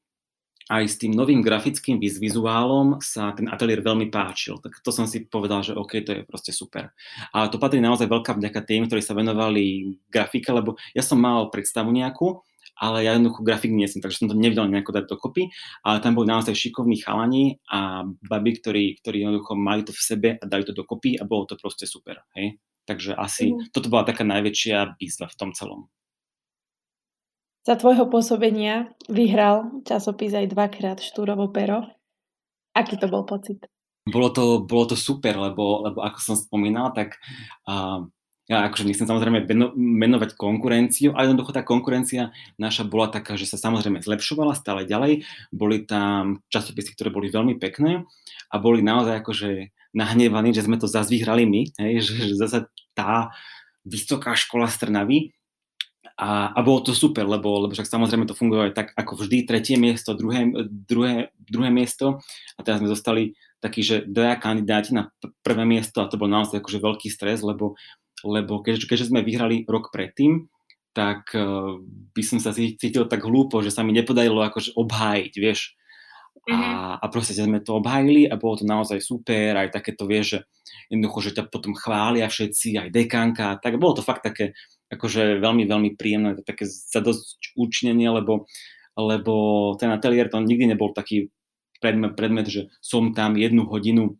aj 0.65 0.83
s 0.89 0.95
tým 0.97 1.13
novým 1.13 1.45
grafickým 1.45 2.01
vizuálom 2.01 2.97
sa 2.97 3.29
ten 3.37 3.45
ateliér 3.45 3.85
veľmi 3.85 4.09
páčil. 4.09 4.57
Tak 4.57 4.81
to 4.81 4.89
som 4.89 5.05
si 5.05 5.29
povedal, 5.29 5.61
že 5.61 5.77
OK, 5.77 6.01
to 6.01 6.11
je 6.11 6.21
proste 6.25 6.49
super. 6.49 6.89
A 7.37 7.45
to 7.53 7.61
patrí 7.61 7.77
naozaj 7.77 8.09
veľká 8.09 8.33
vďaka 8.33 8.61
tým, 8.65 8.89
ktorí 8.89 9.01
sa 9.05 9.13
venovali 9.13 9.93
grafike, 10.09 10.49
lebo 10.49 10.73
ja 10.97 11.05
som 11.05 11.21
mal 11.21 11.53
predstavu 11.53 11.93
nejakú, 11.93 12.41
ale 12.81 13.05
ja 13.05 13.15
jednoducho 13.15 13.45
grafik 13.45 13.71
nie 13.71 13.87
som, 13.87 14.03
takže 14.03 14.25
som 14.25 14.27
to 14.27 14.35
nevedel 14.35 14.67
nejako 14.67 14.91
dať 14.97 15.05
dokopy, 15.07 15.47
ale 15.85 16.01
tam 16.01 16.17
boli 16.17 16.27
naozaj 16.27 16.57
šikovní 16.57 16.99
chalani 16.99 17.61
a 17.69 18.03
baby, 18.25 18.57
ktorí, 18.59 18.85
ktorí 18.99 19.23
jednoducho 19.23 19.53
mali 19.55 19.85
to 19.85 19.93
v 19.93 20.01
sebe 20.01 20.29
a 20.35 20.43
dali 20.43 20.65
to 20.67 20.75
dokopy 20.75 21.15
a 21.15 21.23
bolo 21.23 21.47
to 21.47 21.55
proste 21.55 21.87
super. 21.87 22.25
Hej? 22.35 22.57
Takže 22.85 23.13
asi 23.15 23.53
mm. 23.53 23.69
toto 23.73 23.89
bola 23.89 24.05
taká 24.05 24.25
najväčšia 24.27 24.97
výzva 24.97 25.29
v 25.29 25.37
tom 25.39 25.51
celom. 25.53 25.87
Za 27.65 27.73
tvojho 27.73 28.05
pôsobenia 28.13 28.93
vyhral 29.09 29.81
časopis 29.89 30.37
aj 30.37 30.53
dvakrát 30.53 31.01
Štúrovo 31.01 31.49
pero. 31.49 31.89
Aký 32.77 32.93
to 33.01 33.09
bol 33.09 33.25
pocit? 33.25 33.65
Bolo 34.05 34.29
to, 34.29 34.61
bolo 34.61 34.93
to 34.93 34.93
super, 34.93 35.33
lebo, 35.33 35.81
lebo 35.81 36.05
ako 36.05 36.19
som 36.21 36.35
spomínal, 36.37 36.93
tak 36.93 37.17
uh, 37.65 38.05
ja 38.45 38.69
akože 38.69 38.85
nechcem 38.85 39.09
samozrejme 39.09 39.49
menovať 39.73 40.37
konkurenciu, 40.37 41.17
ale 41.17 41.33
jednoducho 41.33 41.57
tá 41.57 41.65
konkurencia 41.65 42.29
naša 42.61 42.85
bola 42.85 43.09
taká, 43.09 43.33
že 43.33 43.49
sa 43.49 43.57
samozrejme 43.57 43.97
zlepšovala 44.05 44.53
stále 44.53 44.85
ďalej. 44.85 45.25
Boli 45.49 45.89
tam 45.89 46.45
časopisy, 46.53 46.93
ktoré 46.93 47.09
boli 47.09 47.33
veľmi 47.33 47.57
pekné 47.57 48.05
a 48.53 48.55
boli 48.61 48.85
naozaj 48.85 49.25
akože 49.25 49.73
nahnevaní, 49.97 50.53
že 50.53 50.69
sme 50.69 50.77
to 50.77 50.85
zase 50.85 51.09
vyhrali 51.09 51.49
my, 51.49 51.73
hej, 51.81 52.05
že, 52.05 52.13
že 52.29 52.35
zase 52.37 52.57
tá 52.93 53.33
vysoká 53.81 54.37
škola 54.37 54.69
Strnavy 54.69 55.33
a, 56.15 56.55
a 56.55 56.59
bolo 56.63 56.79
to 56.79 56.95
super, 56.95 57.27
lebo, 57.27 57.59
lebo 57.59 57.75
však 57.75 57.91
samozrejme 57.91 58.23
to 58.23 58.37
fungovalo 58.37 58.71
tak 58.71 58.95
ako 58.95 59.19
vždy, 59.19 59.43
tretie 59.43 59.75
miesto, 59.75 60.15
druhé, 60.15 60.47
druhé, 60.67 61.35
druhé 61.35 61.69
miesto 61.71 62.23
a 62.55 62.59
teraz 62.63 62.79
sme 62.79 62.87
zostali 62.87 63.35
takí, 63.59 63.83
že 63.83 64.07
dvaja 64.07 64.39
kandidáti 64.39 64.95
na 64.95 65.11
prvé 65.43 65.67
miesto 65.67 65.99
a 65.99 66.07
to 66.07 66.15
bol 66.15 66.31
naozaj 66.31 66.63
akože 66.63 66.79
veľký 66.79 67.11
stres, 67.11 67.43
lebo, 67.43 67.75
lebo 68.23 68.63
keďže, 68.63 68.87
keďže 68.87 69.09
sme 69.11 69.27
vyhrali 69.27 69.67
rok 69.67 69.91
predtým, 69.91 70.47
tak 70.95 71.35
uh, 71.35 71.75
by 72.15 72.23
som 72.23 72.39
sa 72.39 72.55
cítil 72.55 73.11
tak 73.11 73.19
hlúpo, 73.27 73.59
že 73.59 73.73
sa 73.75 73.83
mi 73.83 73.91
nepodarilo 73.91 74.39
akože 74.39 74.79
obhájiť, 74.79 75.33
vieš. 75.35 75.75
A, 76.45 76.53
mm-hmm. 76.53 77.01
a 77.01 77.05
proste 77.09 77.35
sme 77.35 77.59
to 77.59 77.81
obhájili 77.81 78.29
a 78.29 78.37
bolo 78.37 78.61
to 78.61 78.69
naozaj 78.69 79.01
super, 79.01 79.57
aj 79.59 79.73
takéto, 79.73 80.05
vieš, 80.07 80.25
že 80.29 80.39
jednoducho, 80.93 81.19
že 81.25 81.35
ťa 81.41 81.43
potom 81.49 81.73
chvália 81.73 82.29
všetci, 82.29 82.79
aj 82.79 82.89
dekanka, 82.93 83.57
tak 83.59 83.81
bolo 83.81 83.97
to 83.97 84.05
fakt 84.05 84.23
také, 84.23 84.53
akože 84.91 85.41
veľmi, 85.41 85.63
veľmi 85.65 85.89
príjemné, 85.97 86.37
také 86.45 86.69
zadosť 86.69 87.57
učinenie, 87.57 88.09
lebo, 88.09 88.45
lebo 88.93 89.33
ten 89.81 89.89
ateliér 89.89 90.29
to 90.29 90.41
nikdy 90.41 90.69
nebol 90.69 90.93
taký 90.93 91.33
predmet, 91.81 92.13
predmet, 92.15 92.47
že 92.47 92.61
som 92.79 93.11
tam 93.11 93.35
jednu 93.35 93.65
hodinu 93.65 94.17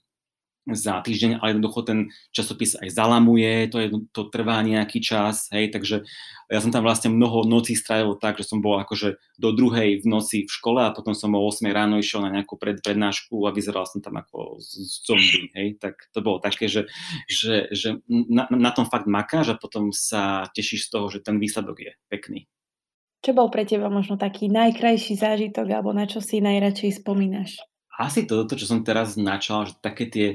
za 0.65 0.98
týždeň, 1.05 1.38
ale 1.38 1.53
jednoducho 1.53 1.86
ten 1.86 2.00
časopis 2.34 2.74
aj 2.81 2.89
zalamuje, 2.89 3.69
to, 3.69 3.77
je, 3.77 3.88
to 4.10 4.25
trvá 4.34 4.65
nejaký 4.65 4.98
čas, 4.98 5.45
hej, 5.53 5.69
takže 5.69 6.01
ja 6.50 6.60
som 6.62 6.74
tam 6.74 6.81
vlastne 6.81 7.13
mnoho 7.13 7.45
nocí 7.45 7.77
strávil 7.77 8.17
tak, 8.17 8.41
že 8.41 8.50
som 8.50 8.65
bol 8.65 8.81
akože 8.81 9.22
do 9.38 9.50
druhej 9.53 10.01
v 10.01 10.05
noci 10.10 10.45
v 10.45 10.51
škole 10.51 10.81
a 10.81 10.93
potom 10.93 11.13
som 11.13 11.34
o 11.38 11.41
8 11.45 11.69
ráno 11.69 12.01
išiel 12.01 12.25
na 12.25 12.34
nejakú 12.34 12.57
pred, 12.57 12.81
prednášku 12.81 13.45
a 13.45 13.53
vyzeral 13.53 13.86
som 13.86 14.01
tam 14.01 14.17
ako 14.17 14.57
zombie, 15.05 15.53
hej, 15.53 15.77
tak 15.77 16.10
to 16.10 16.25
bolo 16.25 16.41
také, 16.41 16.65
že, 16.65 16.89
že, 17.29 17.69
že 17.69 18.01
na, 18.10 18.50
na 18.50 18.72
tom 18.74 18.89
fakt 18.89 19.05
makáš 19.05 19.53
a 19.53 19.60
potom 19.62 19.93
sa 19.93 20.50
tešíš 20.50 20.89
z 20.89 20.91
toho, 20.91 21.05
že 21.13 21.22
ten 21.22 21.38
výsledok 21.38 21.77
je 21.77 21.91
pekný. 22.10 22.50
Čo 23.25 23.34
bol 23.34 23.50
pre 23.50 23.65
teba 23.65 23.89
možno 23.89 24.22
taký 24.22 24.53
najkrajší 24.53 25.17
zážitok 25.17 25.65
alebo 25.74 25.89
na 25.93 26.05
čo 26.05 26.22
si 26.22 26.45
najradšej 26.45 27.01
spomínaš? 27.01 27.57
Asi 27.95 28.27
to, 28.29 28.45
to, 28.45 28.53
čo 28.53 28.69
som 28.69 28.86
teraz 28.86 29.17
načal, 29.17 29.65
že 29.65 29.79
také 29.81 30.05
tie 30.05 30.27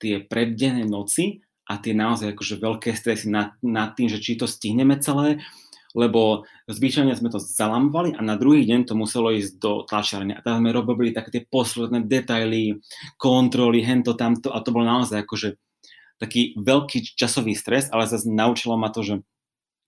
tie 0.00 0.22
preddené 0.22 0.84
noci 0.84 1.44
a 1.66 1.82
tie 1.82 1.92
naozaj 1.92 2.34
akože 2.34 2.62
veľké 2.62 2.94
stresy 2.94 3.26
nad, 3.26 3.58
nad 3.62 3.98
tým, 3.98 4.06
že 4.06 4.22
či 4.22 4.38
to 4.38 4.46
stihneme 4.46 4.98
celé, 5.02 5.42
lebo 5.96 6.44
zvyčajne 6.68 7.16
sme 7.16 7.32
to 7.32 7.40
zalamovali 7.40 8.12
a 8.14 8.20
na 8.20 8.36
druhý 8.36 8.68
deň 8.68 8.86
to 8.86 8.94
muselo 8.94 9.32
ísť 9.32 9.52
do 9.56 9.82
tlačiarne. 9.88 10.36
A 10.36 10.44
tam 10.44 10.60
sme 10.60 10.70
robili 10.70 11.10
také 11.10 11.32
tie 11.32 11.42
posledné 11.48 12.04
detaily, 12.04 12.78
kontroly, 13.16 13.80
hento, 13.80 14.12
tamto 14.12 14.52
a 14.52 14.60
to 14.60 14.70
bol 14.76 14.84
naozaj 14.84 15.24
akože 15.24 15.56
taký 16.20 16.56
veľký 16.56 17.16
časový 17.16 17.56
stres, 17.56 17.88
ale 17.92 18.08
zase 18.08 18.28
naučilo 18.28 18.76
ma 18.76 18.92
to, 18.92 19.00
že 19.04 19.14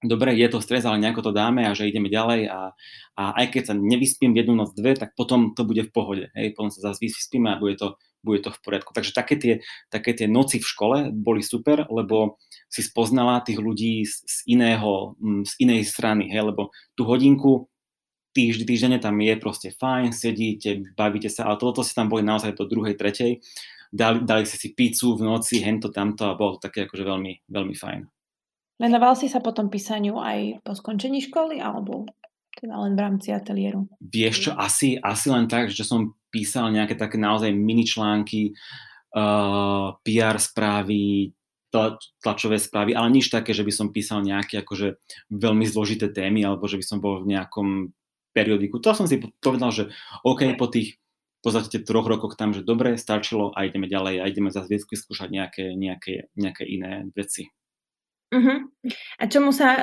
dobre, 0.04 0.36
je 0.36 0.48
to 0.48 0.64
stres, 0.64 0.84
ale 0.88 1.00
nejako 1.00 1.30
to 1.30 1.32
dáme 1.36 1.64
a 1.66 1.76
že 1.76 1.88
ideme 1.88 2.08
ďalej 2.08 2.48
a, 2.48 2.72
a 3.18 3.22
aj 3.44 3.46
keď 3.52 3.62
sa 3.72 3.74
nevyspím 3.74 4.36
jednu 4.36 4.54
noc, 4.54 4.72
dve, 4.76 4.94
tak 4.94 5.12
potom 5.18 5.56
to 5.56 5.66
bude 5.66 5.88
v 5.88 5.92
pohode, 5.92 6.24
hej, 6.36 6.54
potom 6.54 6.70
sa 6.70 6.92
zase 6.92 7.04
vyspíme 7.04 7.52
a 7.52 7.60
bude 7.60 7.76
to 7.76 7.98
bude 8.22 8.42
to 8.42 8.50
v 8.50 8.60
poriadku. 8.62 8.90
Takže 8.90 9.12
také 9.14 9.34
tie, 9.38 9.54
také 9.88 10.14
tie 10.14 10.26
noci 10.26 10.58
v 10.58 10.66
škole 10.66 10.96
boli 11.14 11.40
super, 11.40 11.86
lebo 11.88 12.38
si 12.66 12.82
spoznala 12.82 13.40
tých 13.42 13.62
ľudí 13.62 14.04
z, 14.04 14.24
z, 14.26 14.36
iného, 14.58 15.14
mm, 15.18 15.42
z 15.46 15.52
inej 15.62 15.82
strany, 15.86 16.28
hej, 16.28 16.50
lebo 16.50 16.74
tú 16.98 17.06
hodinku 17.06 17.70
týždň, 18.36 18.64
týždenne 18.68 18.98
tam 19.00 19.18
je 19.18 19.34
proste 19.40 19.68
fajn, 19.74 20.14
sedíte, 20.14 20.94
bavíte 20.94 21.32
sa, 21.32 21.48
ale 21.48 21.58
toto 21.58 21.82
si 21.82 21.96
tam 21.96 22.06
boli 22.06 22.22
naozaj 22.22 22.54
do 22.54 22.68
druhej, 22.68 22.94
tretej, 22.94 23.40
dali, 23.90 24.22
dali 24.22 24.44
si 24.44 24.60
si 24.60 24.76
pizzu 24.76 25.16
v 25.16 25.26
noci, 25.26 25.58
hento, 25.64 25.88
tamto 25.90 26.28
a 26.28 26.38
bolo 26.38 26.58
to 26.58 26.68
také 26.68 26.86
akože 26.86 27.02
veľmi, 27.02 27.32
veľmi 27.48 27.74
fajn. 27.74 28.00
Venoval 28.78 29.18
si 29.18 29.26
sa 29.26 29.42
potom 29.42 29.66
písaniu 29.66 30.22
aj 30.22 30.62
po 30.62 30.70
skončení 30.70 31.18
školy, 31.18 31.58
alebo 31.58 32.06
teda 32.58 32.74
len 32.78 32.94
v 32.94 33.00
rámci 33.02 33.28
ateliéru? 33.34 33.86
Vieš 33.98 34.50
čo, 34.50 34.50
asi, 34.54 34.98
asi 34.98 35.30
len 35.30 35.50
tak, 35.50 35.70
že 35.70 35.82
som 35.82 36.17
písal 36.28 36.72
nejaké 36.72 36.94
také 36.94 37.16
naozaj 37.20 37.52
mini 37.52 37.84
články, 37.84 38.52
uh, 39.16 39.96
PR 40.04 40.36
správy, 40.36 41.32
tlačové 42.24 42.56
správy, 42.56 42.96
ale 42.96 43.12
nič 43.12 43.28
také, 43.28 43.52
že 43.52 43.64
by 43.64 43.72
som 43.72 43.92
písal 43.92 44.24
nejaké 44.24 44.64
akože 44.64 44.96
veľmi 45.28 45.68
zložité 45.68 46.08
témy, 46.08 46.40
alebo 46.44 46.64
že 46.64 46.80
by 46.80 46.84
som 46.84 46.98
bol 46.98 47.20
v 47.20 47.36
nejakom 47.36 47.92
periodiku. 48.32 48.80
To 48.80 48.96
som 48.96 49.04
si 49.04 49.20
povedal, 49.40 49.68
že 49.72 49.84
OK, 50.24 50.48
po 50.56 50.72
tých 50.72 50.96
v 51.38 51.42
podstate 51.46 51.86
troch 51.86 52.08
rokoch 52.08 52.34
tam, 52.34 52.50
že 52.50 52.66
dobre, 52.66 52.98
stačilo 52.98 53.54
a 53.54 53.62
ideme 53.62 53.86
ďalej 53.86 54.14
a 54.18 54.26
ideme 54.26 54.50
zase 54.50 54.74
vyskúšať 54.90 55.30
nejaké, 55.30 55.64
nejaké, 55.78 56.34
nejaké 56.34 56.66
iné 56.66 57.06
veci. 57.14 57.46
Uh-huh. 58.34 58.66
A 59.22 59.24
čomu 59.30 59.54
sa 59.54 59.68
uh, 59.70 59.82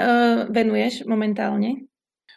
venuješ 0.51 1.07
momentálne? 1.07 1.87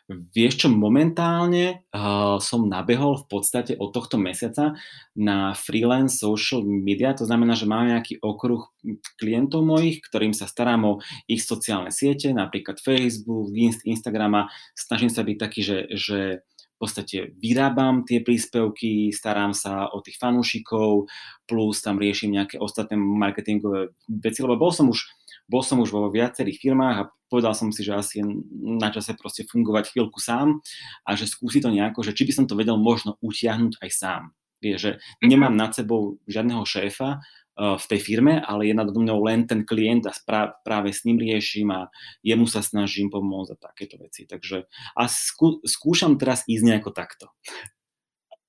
Vieš 0.09 0.65
čo, 0.65 0.69
momentálne 0.73 1.85
uh, 1.93 2.41
som 2.41 2.65
nabehol 2.65 3.21
v 3.21 3.27
podstate 3.29 3.77
od 3.77 3.93
tohto 3.93 4.17
mesiaca 4.17 4.73
na 5.13 5.53
freelance 5.53 6.25
social 6.25 6.65
media, 6.65 7.13
to 7.13 7.29
znamená, 7.29 7.53
že 7.53 7.69
mám 7.69 7.93
nejaký 7.93 8.17
okruh 8.25 8.73
klientov 9.21 9.69
mojich, 9.69 10.01
ktorým 10.01 10.33
sa 10.33 10.49
starám 10.49 10.89
o 10.89 10.93
ich 11.29 11.45
sociálne 11.45 11.93
siete, 11.93 12.33
napríklad 12.33 12.81
Facebook, 12.81 13.53
Instagram 13.85 14.33
a 14.33 14.43
snažím 14.73 15.13
sa 15.13 15.21
byť 15.21 15.37
taký, 15.37 15.61
že, 15.61 15.79
že 15.93 16.19
v 16.49 16.77
podstate 16.81 17.37
vyrábam 17.37 18.09
tie 18.09 18.25
príspevky, 18.25 19.13
starám 19.13 19.53
sa 19.53 19.93
o 19.93 20.01
tých 20.01 20.17
fanúšikov, 20.17 21.05
plus 21.45 21.85
tam 21.85 22.01
riešim 22.01 22.33
nejaké 22.33 22.57
ostatné 22.57 22.97
marketingové 22.97 23.93
veci, 24.09 24.41
lebo 24.41 24.57
bol 24.57 24.73
som 24.73 24.89
už 24.89 25.18
bol 25.49 25.65
som 25.65 25.81
už 25.81 25.91
vo 25.91 26.13
viacerých 26.13 26.61
firmách 26.61 26.97
a 27.01 27.09
povedal 27.33 27.57
som 27.57 27.73
si, 27.73 27.81
že 27.81 27.97
asi 27.97 28.21
je 28.21 28.25
na 28.61 28.93
čase 28.93 29.17
proste 29.17 29.49
fungovať 29.49 29.97
chvíľku 29.97 30.21
sám 30.21 30.61
a 31.09 31.11
že 31.17 31.25
skúsi 31.25 31.65
to 31.65 31.73
nejako, 31.73 32.05
že 32.05 32.13
či 32.13 32.29
by 32.29 32.33
som 32.37 32.45
to 32.45 32.55
vedel 32.57 32.77
možno 32.77 33.17
utiahnuť 33.25 33.81
aj 33.81 33.91
sám. 33.91 34.23
Vie, 34.59 34.75
že 34.77 34.99
mhm. 35.23 35.29
nemám 35.29 35.55
nad 35.55 35.71
sebou 35.73 36.19
žiadneho 36.27 36.67
šéfa 36.67 37.19
uh, 37.19 37.79
v 37.79 37.85
tej 37.89 38.01
firme, 38.03 38.43
ale 38.43 38.69
je 38.69 38.75
nad 38.75 38.91
mnou 38.91 39.25
len 39.25 39.49
ten 39.49 39.63
klient 39.65 40.05
a 40.05 40.13
sprá- 40.13 40.53
práve 40.67 40.91
s 40.93 41.07
ním 41.09 41.17
riešim 41.17 41.73
a 41.73 41.89
jemu 42.21 42.45
sa 42.45 42.61
snažím 42.61 43.09
pomôcť 43.09 43.55
a 43.55 43.63
takéto 43.73 43.97
veci. 44.03 44.27
Takže 44.27 44.67
a 44.99 45.03
skú- 45.07 45.63
skúšam 45.63 46.19
teraz 46.19 46.43
ísť 46.45 46.65
nejako 46.65 46.91
takto. 46.91 47.31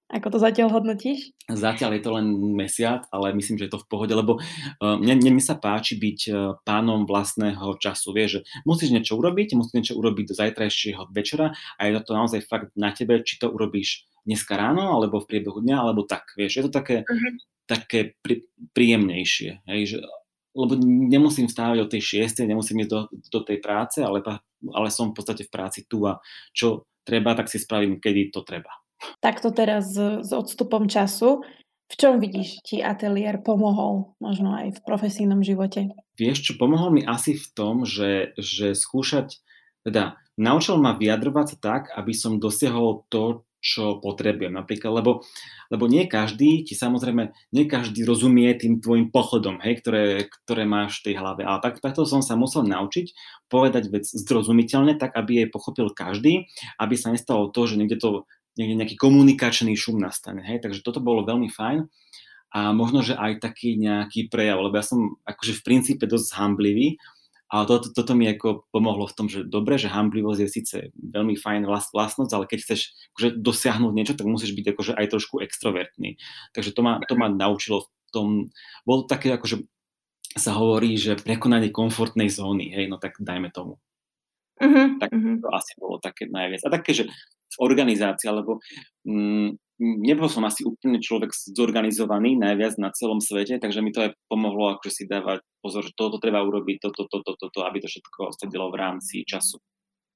Ako 0.10 0.34
to 0.34 0.42
zatiaľ 0.42 0.74
hodnotíš? 0.74 1.38
Zatiaľ 1.46 1.94
je 1.94 2.02
to 2.02 2.12
len 2.18 2.28
mesiac, 2.58 3.06
ale 3.14 3.30
myslím, 3.38 3.62
že 3.62 3.70
je 3.70 3.74
to 3.78 3.82
v 3.86 3.90
pohode, 3.94 4.10
lebo 4.10 4.42
uh, 4.42 4.98
mne, 4.98 5.22
mne 5.22 5.38
sa 5.38 5.54
páči 5.54 6.02
byť 6.02 6.20
uh, 6.30 6.36
pánom 6.66 7.06
vlastného 7.06 7.78
času. 7.78 8.10
Vieš, 8.18 8.30
že 8.30 8.42
musíš 8.66 8.90
niečo 8.90 9.22
urobiť, 9.22 9.54
musíš 9.54 9.76
niečo 9.78 9.94
urobiť 10.02 10.34
do 10.34 10.34
zajtrajšieho 10.34 11.14
večera 11.14 11.54
a 11.78 11.82
je 11.86 12.02
to 12.02 12.18
naozaj 12.18 12.42
fakt 12.50 12.74
na 12.74 12.90
tebe, 12.90 13.22
či 13.22 13.38
to 13.38 13.54
urobíš 13.54 14.10
dneska 14.26 14.58
ráno, 14.58 14.98
alebo 14.98 15.22
v 15.22 15.30
priebehu 15.30 15.62
dňa, 15.62 15.78
alebo 15.78 16.10
tak. 16.10 16.34
Vieš, 16.34 16.52
je 16.58 16.64
to 16.66 16.74
také, 16.74 17.06
uh-huh. 17.06 17.34
také 17.70 18.18
pri, 18.26 18.50
príjemnejšie. 18.74 19.62
Hej, 19.70 19.82
že, 19.94 19.98
lebo 20.58 20.74
nemusím 20.90 21.46
vstávať 21.46 21.86
od 21.86 21.90
tej 21.94 22.02
šiestej, 22.02 22.50
nemusím 22.50 22.82
ísť 22.82 22.92
do, 22.92 23.00
do 23.30 23.40
tej 23.46 23.62
práce, 23.62 24.02
ale, 24.02 24.26
ale 24.74 24.88
som 24.90 25.14
v 25.14 25.22
podstate 25.22 25.46
v 25.46 25.54
práci 25.54 25.86
tu 25.86 26.10
a 26.10 26.18
čo 26.50 26.90
treba, 27.06 27.38
tak 27.38 27.46
si 27.46 27.62
spravím, 27.62 28.02
kedy 28.02 28.34
to 28.34 28.42
treba. 28.42 28.74
Takto 29.20 29.52
teraz 29.52 29.96
s, 29.96 30.32
odstupom 30.32 30.88
času, 30.88 31.44
v 31.90 31.96
čom 31.98 32.22
vidíš, 32.22 32.62
ti 32.62 32.86
ateliér 32.86 33.42
pomohol 33.42 34.14
možno 34.22 34.54
aj 34.54 34.78
v 34.78 34.84
profesijnom 34.86 35.42
živote? 35.42 35.90
Vieš 36.22 36.38
čo, 36.46 36.52
pomohol 36.62 36.94
mi 36.94 37.02
asi 37.02 37.34
v 37.34 37.46
tom, 37.58 37.88
že, 37.88 38.38
že 38.38 38.78
skúšať, 38.78 39.42
teda 39.82 40.22
naučil 40.38 40.78
ma 40.78 40.94
vyjadrovať 40.94 41.58
tak, 41.58 41.90
aby 41.98 42.14
som 42.14 42.38
dosiahol 42.38 43.10
to, 43.10 43.48
čo 43.60 44.00
potrebujem. 44.00 44.56
Napríklad, 44.56 45.04
lebo, 45.04 45.20
lebo 45.68 45.86
nie 45.92 46.08
každý 46.08 46.64
ti 46.64 46.80
samozrejme, 46.80 47.36
nie 47.52 47.68
každý 47.68 48.08
rozumie 48.08 48.56
tým 48.56 48.80
tvojim 48.80 49.12
pochodom, 49.12 49.60
hej, 49.60 49.84
ktoré, 49.84 50.32
ktoré 50.48 50.64
máš 50.64 51.04
v 51.04 51.12
tej 51.12 51.16
hlave. 51.20 51.44
Ale 51.44 51.60
tak, 51.60 51.84
takto 51.84 52.08
som 52.08 52.24
sa 52.24 52.40
musel 52.40 52.64
naučiť 52.64 53.12
povedať 53.52 53.92
vec 53.92 54.08
zrozumiteľne, 54.08 54.96
tak 54.96 55.12
aby 55.12 55.44
jej 55.44 55.50
pochopil 55.52 55.92
každý, 55.92 56.48
aby 56.80 56.96
sa 56.96 57.12
nestalo 57.12 57.52
to, 57.52 57.68
že 57.68 57.76
niekde 57.76 58.00
to 58.00 58.24
niekde 58.60 58.76
nejaký 58.76 58.96
komunikačný 59.00 59.72
šum 59.80 60.04
nastane. 60.04 60.44
Hej? 60.44 60.68
Takže 60.68 60.84
toto 60.84 61.00
bolo 61.00 61.24
veľmi 61.24 61.48
fajn 61.48 61.88
a 62.52 62.76
možno, 62.76 63.00
že 63.00 63.16
aj 63.16 63.40
taký 63.40 63.80
nejaký 63.80 64.28
prejav, 64.28 64.60
lebo 64.60 64.76
ja 64.76 64.84
som 64.84 65.16
akože 65.24 65.62
v 65.62 65.66
princípe 65.66 66.04
dosť 66.10 66.36
hamblivý, 66.36 67.00
ale 67.50 67.66
toto, 67.66 67.90
toto 67.90 68.14
mi 68.14 68.30
ako 68.30 68.70
pomohlo 68.70 69.10
v 69.10 69.16
tom, 69.16 69.26
že 69.26 69.42
dobre, 69.42 69.82
že 69.82 69.90
hamblivosť 69.90 70.40
je 70.44 70.50
síce 70.50 70.78
veľmi 70.94 71.34
fajn 71.34 71.66
vlast, 71.66 71.90
vlastnosť, 71.96 72.32
ale 72.36 72.46
keď 72.46 72.60
chceš 72.62 72.94
akože 73.16 73.30
dosiahnuť 73.42 73.94
niečo, 73.94 74.14
tak 74.14 74.30
musíš 74.30 74.54
byť 74.54 74.66
akože 74.76 74.94
aj 74.94 75.06
trošku 75.10 75.42
extrovertný. 75.42 76.22
Takže 76.54 76.78
to 76.78 76.82
ma, 76.86 77.02
to 77.02 77.18
ma 77.18 77.26
naučilo 77.26 77.86
v 77.86 77.88
tom, 78.14 78.28
bolo 78.86 79.06
to 79.06 79.18
také 79.18 79.34
akože 79.34 79.66
sa 80.38 80.54
hovorí, 80.54 80.94
že 80.94 81.18
prekonanie 81.18 81.74
komfortnej 81.74 82.30
zóny, 82.30 82.70
hej, 82.70 82.86
no 82.86 83.02
tak 83.02 83.18
dajme 83.18 83.50
tomu. 83.50 83.82
Uh-huh, 84.62 85.00
tak 85.02 85.10
uh-huh. 85.10 85.42
to 85.42 85.48
asi 85.50 85.74
bolo 85.80 85.98
také 85.98 86.30
najviac. 86.30 86.62
A 86.68 86.70
také, 86.70 86.92
že 86.94 87.04
organizácia, 87.58 88.30
lebo 88.30 88.62
mm, 89.10 89.58
nebol 89.80 90.28
som 90.28 90.44
asi 90.44 90.68
úplne 90.68 91.00
človek 91.00 91.32
zorganizovaný 91.32 92.36
najviac 92.36 92.76
na 92.78 92.92
celom 92.92 93.24
svete, 93.24 93.58
takže 93.58 93.80
mi 93.80 93.96
to 93.96 94.06
aj 94.06 94.12
pomohlo 94.28 94.76
akože 94.76 94.92
si 94.92 95.04
dávať 95.08 95.42
pozor, 95.64 95.88
že 95.88 95.96
toto 95.96 96.20
treba 96.20 96.44
urobiť, 96.44 96.84
toto, 96.84 97.08
toto, 97.08 97.34
toto, 97.34 97.48
to, 97.50 97.60
aby 97.64 97.80
to 97.80 97.88
všetko 97.88 98.36
sedelo 98.36 98.70
v 98.70 98.80
rámci 98.80 99.24
času. 99.24 99.58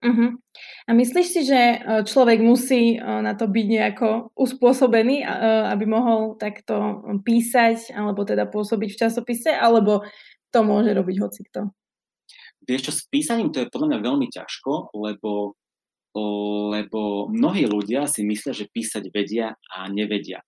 Uh-huh. 0.03 0.35
A 0.83 0.91
myslíš 0.91 1.27
si, 1.31 1.41
že 1.47 1.55
e, 1.55 1.77
človek 2.03 2.43
musí 2.43 2.99
e, 2.99 3.23
na 3.23 3.39
to 3.39 3.47
byť 3.47 3.65
nejako 3.71 4.35
uspôsobený, 4.35 5.23
e, 5.23 5.25
aby 5.71 5.87
mohol 5.87 6.35
takto 6.35 7.07
písať 7.23 7.95
alebo 7.95 8.27
teda 8.27 8.51
pôsobiť 8.51 8.89
v 8.91 8.99
časopise, 8.99 9.55
alebo 9.55 10.03
to 10.51 10.59
môže 10.59 10.91
robiť 10.91 11.15
hocikto? 11.23 11.71
Vieš 12.67 12.81
čo, 12.83 12.91
s 12.91 13.07
písaním 13.07 13.55
to 13.55 13.63
je 13.63 13.71
podľa 13.71 13.95
mňa 13.95 13.99
veľmi 14.03 14.27
ťažko, 14.27 14.91
lebo 14.91 15.55
lebo 16.13 17.27
mnohí 17.33 17.65
ľudia 17.65 18.05
si 18.05 18.21
myslia, 18.21 18.53
že 18.53 18.69
písať 18.69 19.09
vedia 19.09 19.57
a 19.73 19.89
nevedia. 19.89 20.45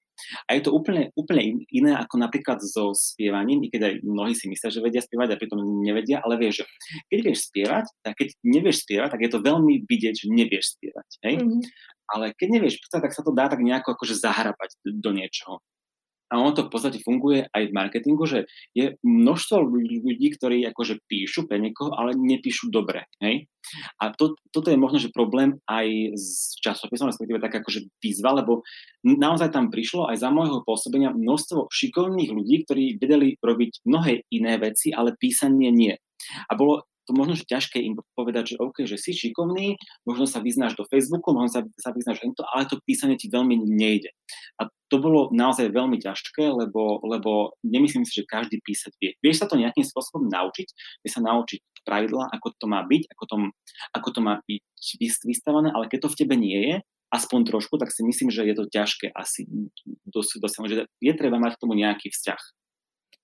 A 0.48 0.56
je 0.56 0.64
to 0.64 0.72
úplne, 0.72 1.12
úplne 1.20 1.68
iné 1.68 1.92
ako 1.92 2.16
napríklad 2.16 2.64
so 2.64 2.96
spievaním, 2.96 3.68
i 3.68 3.68
keď 3.68 3.82
aj 3.92 3.94
mnohí 4.08 4.32
si 4.32 4.48
myslia, 4.48 4.72
že 4.72 4.80
vedia 4.80 5.04
spievať 5.04 5.36
a 5.36 5.40
pritom 5.40 5.60
nevedia, 5.84 6.24
ale 6.24 6.40
vieš, 6.40 6.64
že 6.64 6.66
keď 7.12 7.20
vieš 7.20 7.40
spievať, 7.52 7.86
tak 8.00 8.14
keď 8.16 8.28
nevieš 8.48 8.88
spievať, 8.88 9.10
tak 9.12 9.22
je 9.28 9.32
to 9.36 9.44
veľmi 9.44 9.84
vidieť, 9.84 10.16
že 10.16 10.28
nevieš 10.32 10.80
spievať. 10.80 11.08
Hej? 11.28 11.36
Mm-hmm. 11.44 11.62
Ale 12.16 12.26
keď 12.38 12.48
nevieš 12.48 12.80
spievať, 12.80 13.04
tak 13.12 13.16
sa 13.18 13.24
to 13.28 13.32
dá 13.36 13.46
tak 13.52 13.60
nejako 13.60 14.00
akože 14.00 14.16
zahrapať 14.16 14.70
do 14.88 15.12
niečoho 15.12 15.60
a 16.26 16.42
ono 16.42 16.58
to 16.58 16.66
v 16.66 16.72
podstate 16.74 17.00
funguje 17.06 17.46
aj 17.54 17.64
v 17.70 17.76
marketingu, 17.76 18.26
že 18.26 18.50
je 18.74 18.98
množstvo 19.06 19.62
ľudí, 19.62 20.28
ktorí 20.34 20.66
akože 20.74 21.06
píšu 21.06 21.46
pre 21.46 21.62
niekoho, 21.62 21.94
ale 21.94 22.18
nepíšu 22.18 22.74
dobre. 22.74 23.06
Hej? 23.22 23.46
A 24.02 24.14
to, 24.14 24.34
toto 24.50 24.74
je 24.74 24.78
možno, 24.78 24.98
že 24.98 25.14
problém 25.14 25.62
aj 25.70 26.18
s 26.18 26.58
časopisom, 26.62 27.10
respektíve 27.10 27.42
tak 27.42 27.62
akože 27.62 27.90
výzva, 28.02 28.42
lebo 28.42 28.66
naozaj 29.06 29.54
tam 29.54 29.70
prišlo 29.70 30.10
aj 30.10 30.18
za 30.22 30.30
môjho 30.34 30.66
pôsobenia 30.66 31.14
množstvo 31.14 31.70
šikovných 31.70 32.34
ľudí, 32.34 32.66
ktorí 32.66 32.98
vedeli 32.98 33.38
robiť 33.38 33.86
mnohé 33.86 34.26
iné 34.34 34.58
veci, 34.58 34.90
ale 34.94 35.18
písanie 35.18 35.70
nie. 35.70 35.94
A 36.50 36.58
bolo 36.58 36.90
to 37.06 37.14
možno, 37.14 37.38
že 37.38 37.46
ťažké 37.46 37.78
im 37.82 37.96
povedať, 38.18 38.56
že 38.56 38.62
OK, 38.62 38.84
že 38.84 38.98
si 38.98 39.14
šikovný, 39.14 39.78
možno 40.04 40.26
sa 40.26 40.42
vyznáš 40.42 40.74
do 40.74 40.84
Facebooku, 40.90 41.32
možno 41.32 41.50
sa, 41.50 41.62
sa 41.78 41.90
vyznáš 41.94 42.26
to, 42.34 42.44
ale 42.50 42.66
to 42.66 42.82
písanie 42.84 43.16
ti 43.16 43.30
veľmi 43.30 43.62
nejde. 43.66 44.10
A 44.58 44.68
to 44.90 44.98
bolo 44.98 45.30
naozaj 45.34 45.70
veľmi 45.70 46.02
ťažké, 46.02 46.46
lebo, 46.46 47.02
lebo 47.06 47.54
nemyslím 47.66 48.06
si, 48.06 48.22
že 48.22 48.30
každý 48.30 48.62
písať 48.62 48.94
vie. 49.02 49.12
Vieš 49.22 49.46
sa 49.46 49.50
to 49.50 49.58
nejakým 49.58 49.86
spôsobom 49.86 50.30
naučiť, 50.30 50.68
vieš 51.06 51.14
sa 51.18 51.24
naučiť 51.26 51.86
pravidla, 51.86 52.34
ako 52.34 52.48
to 52.58 52.66
má 52.66 52.82
byť, 52.82 53.04
ako 53.14 53.24
to, 53.30 53.36
ako 53.94 54.10
to 54.10 54.20
má 54.26 54.34
byť 54.50 54.62
vystavané, 55.26 55.70
ale 55.70 55.86
keď 55.86 56.10
to 56.10 56.12
v 56.14 56.20
tebe 56.26 56.36
nie 56.38 56.60
je, 56.74 56.76
aspoň 57.14 57.48
trošku, 57.48 57.78
tak 57.78 57.94
si 57.94 58.02
myslím, 58.02 58.34
že 58.34 58.44
je 58.44 58.56
to 58.58 58.66
ťažké 58.68 59.14
asi 59.14 59.46
dosiahnuť, 60.10 60.70
že 60.74 60.84
je 61.00 61.14
treba 61.14 61.38
mať 61.38 61.56
k 61.56 61.62
tomu 61.62 61.78
nejaký 61.78 62.10
vzťah. 62.12 62.42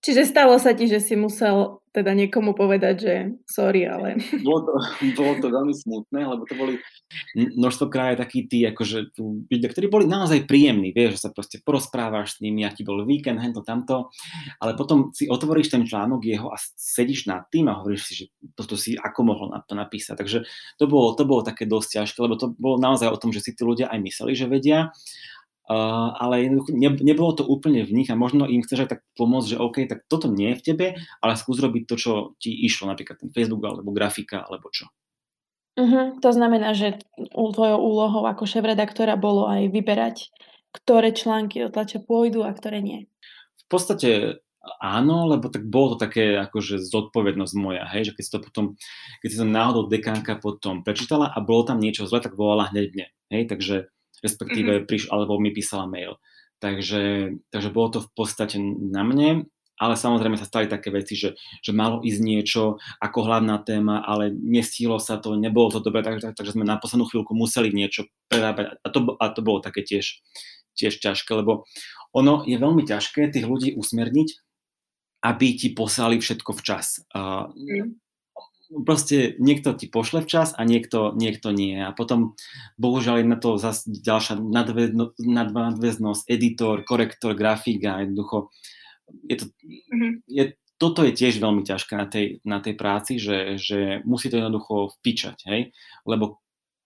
Čiže 0.01 0.25
stalo 0.25 0.57
sa 0.57 0.73
ti, 0.73 0.89
že 0.89 0.97
si 0.97 1.13
musel 1.13 1.81
teda 1.91 2.15
niekomu 2.15 2.55
povedať, 2.55 2.95
že 2.97 3.15
sorry, 3.43 3.83
ale... 3.83 4.15
Bolo 4.47 4.63
to, 4.63 4.73
bolo 5.13 5.33
to 5.43 5.47
veľmi 5.51 5.75
smutné, 5.75 6.23
lebo 6.23 6.47
to 6.47 6.55
boli 6.55 6.79
množstvo 7.35 7.91
kraje 7.91 8.15
takí 8.15 8.47
tí, 8.47 8.63
akože 8.63 9.13
ľudia, 9.51 9.69
ktorí 9.69 9.91
boli 9.91 10.07
naozaj 10.07 10.47
príjemní, 10.47 10.95
vieš, 10.95 11.19
že 11.19 11.23
sa 11.27 11.29
proste 11.35 11.59
porozprávaš 11.59 12.39
s 12.39 12.41
nimi, 12.41 12.63
aký 12.63 12.87
bol 12.87 13.03
víkend, 13.03 13.43
hento, 13.43 13.59
tamto, 13.61 14.07
ale 14.63 14.73
potom 14.79 15.11
si 15.11 15.27
otvoríš 15.27 15.69
ten 15.69 15.83
článok 15.83 16.23
jeho 16.23 16.47
a 16.49 16.57
sedíš 16.79 17.27
nad 17.27 17.45
tým 17.51 17.67
a 17.67 17.83
hovoríš 17.83 18.01
si, 18.07 18.13
že 18.15 18.25
toto 18.55 18.79
si 18.79 18.95
ako 18.95 19.21
mohol 19.27 19.47
na 19.51 19.59
to 19.59 19.75
napísať. 19.75 20.15
Takže 20.15 20.47
to 20.79 20.85
bolo, 20.87 21.11
to 21.13 21.27
bolo 21.27 21.43
také 21.43 21.67
dosť 21.67 22.01
ťažké, 22.01 22.17
lebo 22.23 22.39
to 22.39 22.55
bolo 22.55 22.79
naozaj 22.79 23.11
o 23.11 23.19
tom, 23.19 23.35
že 23.35 23.43
si 23.43 23.51
tí 23.51 23.67
ľudia 23.67 23.91
aj 23.91 23.99
mysleli, 23.99 24.31
že 24.31 24.47
vedia 24.47 24.95
Uh, 25.71 26.11
ale 26.19 26.51
ne, 26.51 26.89
nebolo 26.99 27.31
to 27.31 27.47
úplne 27.47 27.87
v 27.87 28.03
nich 28.03 28.11
a 28.11 28.19
možno 28.19 28.43
im 28.43 28.59
chceš 28.59 28.83
aj 28.83 28.89
tak 28.91 29.01
pomôcť, 29.15 29.55
že 29.55 29.61
OK, 29.61 29.77
tak 29.87 30.03
toto 30.11 30.27
nie 30.27 30.51
je 30.51 30.59
v 30.59 30.65
tebe, 30.67 30.85
ale 31.23 31.39
skús 31.39 31.63
robiť 31.63 31.87
to, 31.87 31.95
čo 31.95 32.11
ti 32.43 32.51
išlo, 32.51 32.91
napríklad 32.91 33.23
ten 33.23 33.31
Facebook 33.31 33.63
alebo 33.63 33.95
grafika 33.95 34.43
alebo 34.43 34.67
čo. 34.67 34.91
Uh-huh. 35.79 36.19
To 36.19 36.29
znamená, 36.35 36.75
že 36.75 36.99
tvojou 37.31 37.79
úlohou 37.79 38.27
ako 38.27 38.43
šéf-redaktora 38.43 39.15
bolo 39.15 39.47
aj 39.47 39.71
vyberať, 39.71 40.35
ktoré 40.75 41.15
články 41.15 41.63
do 41.63 41.71
tlače 41.71 42.03
pôjdu 42.03 42.43
a 42.43 42.51
ktoré 42.51 42.83
nie. 42.83 43.07
V 43.63 43.65
podstate 43.71 44.43
áno, 44.83 45.31
lebo 45.31 45.47
tak 45.47 45.63
bolo 45.71 45.95
to 45.95 46.03
také 46.03 46.35
akože 46.35 46.83
zodpovednosť 46.83 47.53
moja, 47.55 47.87
hej, 47.95 48.11
že 48.11 48.15
keď 48.19 48.23
si 48.27 48.31
to 48.35 48.39
potom, 48.43 48.65
keď 49.23 49.29
si 49.31 49.39
to 49.39 49.47
náhodou 49.47 49.87
dekánka 49.87 50.35
potom 50.35 50.83
prečítala 50.83 51.31
a 51.31 51.39
bolo 51.39 51.63
tam 51.63 51.79
niečo 51.79 52.05
zle, 52.05 52.19
tak 52.19 52.35
volala 52.35 52.69
hneď 52.69 52.85
mne, 52.91 53.07
hej, 53.31 53.43
takže 53.47 53.89
respektíve 54.21 54.71
mm-hmm. 54.81 54.87
priš, 54.87 55.03
alebo 55.09 55.41
mi 55.41 55.51
písala 55.51 55.89
mail. 55.89 56.17
Takže, 56.61 57.35
takže 57.49 57.73
bolo 57.73 57.89
to 57.89 57.99
v 58.05 58.09
podstate 58.13 58.61
na 58.61 59.01
mne, 59.01 59.49
ale 59.81 59.97
samozrejme 59.97 60.37
sa 60.37 60.45
stali 60.45 60.69
také 60.69 60.93
veci, 60.93 61.17
že, 61.17 61.33
že 61.65 61.73
malo 61.73 62.05
ísť 62.05 62.21
niečo 62.21 62.77
ako 63.01 63.19
hlavná 63.25 63.65
téma, 63.65 64.05
ale 64.05 64.29
nestihlo 64.29 65.01
sa 65.01 65.17
to, 65.17 65.33
nebolo 65.33 65.73
to 65.73 65.81
dobré, 65.81 66.05
takže, 66.05 66.37
takže 66.37 66.53
sme 66.53 66.69
na 66.69 66.77
poslednú 66.77 67.09
chvíľku 67.09 67.33
museli 67.33 67.73
niečo 67.73 68.05
prerábať 68.29 68.77
a 68.77 68.87
to, 68.93 68.99
a 69.17 69.25
to 69.33 69.41
bolo 69.41 69.57
také 69.57 69.81
tiež, 69.81 70.21
tiež 70.77 71.01
ťažké, 71.01 71.33
lebo 71.33 71.65
ono 72.13 72.45
je 72.45 72.61
veľmi 72.61 72.85
ťažké 72.85 73.33
tých 73.33 73.49
ľudí 73.49 73.73
usmerniť, 73.73 74.29
aby 75.25 75.47
ti 75.57 75.73
poslali 75.73 76.21
všetko 76.21 76.51
včas. 76.61 77.01
Uh, 77.09 77.49
proste 78.71 79.35
niekto 79.37 79.75
ti 79.75 79.91
pošle 79.91 80.23
včas 80.23 80.55
a 80.55 80.63
niekto, 80.63 81.11
niekto 81.15 81.51
nie. 81.51 81.75
A 81.79 81.91
potom 81.91 82.39
bohužiaľ 82.79 83.21
je 83.21 83.27
na 83.27 83.37
to 83.37 83.59
zase 83.59 83.91
ďalšia 83.91 84.39
nadväzno, 84.39 85.15
nadväznosť, 85.19 86.23
editor, 86.31 86.87
korektor, 86.87 87.35
grafik 87.35 87.83
a 87.83 88.03
jednoducho 88.07 88.51
je 89.27 89.35
to, 89.37 89.45
mm-hmm. 89.65 90.11
je, 90.27 90.43
toto 90.79 91.03
je 91.05 91.13
tiež 91.13 91.37
veľmi 91.37 91.61
ťažké 91.67 91.93
na 91.93 92.07
tej, 92.07 92.25
na 92.47 92.57
tej 92.63 92.73
práci, 92.79 93.21
že, 93.21 93.59
že 93.59 94.01
musí 94.07 94.31
to 94.31 94.39
jednoducho 94.39 94.97
vpičať, 94.99 95.37
hej? 95.51 95.75
lebo 96.07 96.41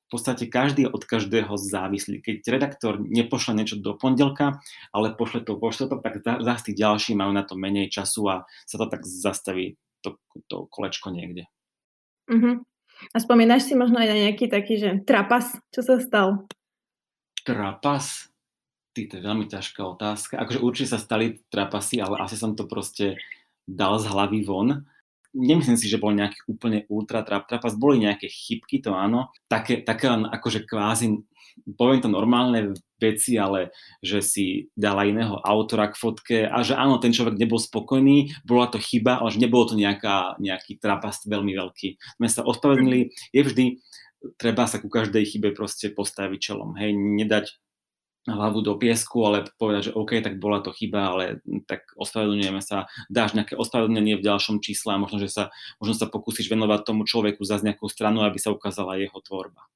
v 0.06 0.10
podstate 0.14 0.46
každý 0.46 0.86
od 0.86 1.02
každého 1.02 1.58
závislý. 1.58 2.22
Keď 2.22 2.46
redaktor 2.46 3.02
nepošle 3.02 3.58
niečo 3.58 3.82
do 3.82 3.98
pondelka, 3.98 4.62
ale 4.94 5.18
pošle 5.18 5.42
to 5.42 5.58
vo 5.58 5.74
štvrtok, 5.74 6.06
tak 6.06 6.22
zase 6.22 6.72
tí 6.72 6.72
ďalší 6.78 7.18
majú 7.18 7.34
na 7.34 7.42
to 7.42 7.58
menej 7.58 7.90
času 7.90 8.30
a 8.30 8.36
sa 8.70 8.78
to 8.78 8.86
tak 8.86 9.02
zastaví 9.02 9.82
to, 10.06 10.22
to 10.46 10.70
kolečko 10.70 11.10
niekde. 11.10 11.50
Uh-huh. 12.32 12.62
A 13.12 13.18
spomínaš 13.20 13.68
si 13.68 13.74
možno 13.76 14.00
aj 14.00 14.08
na 14.10 14.18
nejaký 14.30 14.48
taký, 14.48 14.80
že 14.80 14.90
trapas, 15.04 15.60
čo 15.70 15.82
sa 15.84 16.00
stal? 16.00 16.48
Trapas? 17.44 18.32
Ty, 18.96 19.02
to 19.12 19.14
je 19.20 19.24
veľmi 19.28 19.46
ťažká 19.52 19.82
otázka. 19.84 20.40
Akože 20.40 20.64
určite 20.64 20.96
sa 20.96 21.00
stali 21.04 21.44
trapasy, 21.52 22.00
ale 22.00 22.24
asi 22.24 22.40
som 22.40 22.56
to 22.56 22.64
proste 22.64 23.20
dal 23.68 24.00
z 24.00 24.08
hlavy 24.08 24.48
von. 24.48 24.88
Nemyslím 25.36 25.76
si, 25.76 25.92
že 25.92 26.00
bol 26.00 26.16
nejaký 26.16 26.48
úplne 26.48 26.88
ultra 26.88 27.20
trap, 27.28 27.46
trapas. 27.52 27.76
Boli 27.76 28.00
nejaké 28.00 28.32
chybky, 28.32 28.80
to 28.80 28.96
áno. 28.96 29.36
Také, 29.52 29.84
také 29.84 30.08
akože 30.08 30.64
kvázi 30.64 31.20
poviem 31.64 32.04
to 32.04 32.12
normálne 32.12 32.76
veci, 33.00 33.40
ale 33.40 33.72
že 34.04 34.20
si 34.20 34.46
dala 34.76 35.08
iného 35.08 35.40
autora 35.40 35.92
k 35.92 36.00
fotke 36.00 36.38
a 36.48 36.64
že 36.64 36.76
áno, 36.76 37.00
ten 37.00 37.16
človek 37.16 37.40
nebol 37.40 37.60
spokojný, 37.60 38.36
bola 38.44 38.68
to 38.68 38.80
chyba, 38.80 39.20
ale 39.24 39.32
že 39.32 39.40
nebolo 39.44 39.68
to 39.68 39.76
nejaká, 39.80 40.40
nejaký 40.40 40.80
trapast 40.80 41.28
veľmi 41.28 41.56
veľký. 41.56 42.20
Sme 42.20 42.28
sa 42.28 42.44
ospravedlnili, 42.44 43.12
je 43.32 43.42
vždy, 43.44 43.66
treba 44.40 44.68
sa 44.68 44.80
ku 44.80 44.88
každej 44.92 45.24
chybe 45.28 45.56
proste 45.56 45.92
postaviť 45.92 46.40
čelom, 46.40 46.76
hej, 46.80 46.96
nedať 46.96 47.56
hlavu 48.26 48.66
do 48.66 48.74
piesku, 48.76 49.22
ale 49.22 49.46
povedať, 49.62 49.90
že 49.90 49.96
OK, 49.96 50.18
tak 50.20 50.42
bola 50.42 50.60
to 50.60 50.74
chyba, 50.74 51.14
ale 51.14 51.24
tak 51.70 51.86
ospravedlňujeme 51.94 52.62
sa, 52.62 52.90
dáš 53.08 53.38
nejaké 53.38 53.54
ospravedlnenie 53.54 54.18
v 54.18 54.26
ďalšom 54.26 54.60
čísle 54.60 54.98
a 54.98 55.02
možno, 55.02 55.22
že 55.22 55.30
sa, 55.30 55.44
možno 55.78 55.94
sa 55.94 56.10
pokúsiš 56.10 56.50
venovať 56.50 56.84
tomu 56.84 57.06
človeku 57.06 57.46
za 57.46 57.62
nejakú 57.62 57.86
stranu, 57.86 58.26
aby 58.26 58.42
sa 58.42 58.50
ukázala 58.50 58.98
jeho 58.98 59.18
tvorba. 59.22 59.70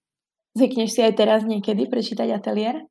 Zvykneš 0.58 0.98
si 0.98 1.02
aj 1.06 1.14
teraz 1.14 1.42
niekedy 1.46 1.86
prečítať 1.86 2.26
ateliér? 2.34 2.90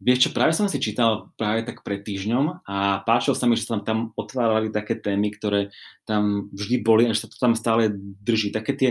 Vieš 0.00 0.18
čo, 0.24 0.30
práve 0.32 0.56
som 0.56 0.64
si 0.64 0.80
čítal 0.80 1.28
práve 1.36 1.60
tak 1.60 1.84
pred 1.84 2.00
týždňom 2.00 2.64
a 2.64 3.04
páčilo 3.04 3.36
sa 3.36 3.44
mi, 3.44 3.52
že 3.52 3.68
sa 3.68 3.76
tam, 3.76 3.82
tam 3.84 3.98
otvárali 4.16 4.72
také 4.72 4.96
témy, 4.96 5.28
ktoré 5.36 5.76
tam 6.08 6.48
vždy 6.56 6.80
boli 6.80 7.04
a 7.04 7.12
že 7.12 7.28
sa 7.28 7.28
to 7.28 7.36
tam 7.36 7.52
stále 7.52 7.92
drží. 8.24 8.48
Také 8.48 8.72
tie 8.72 8.90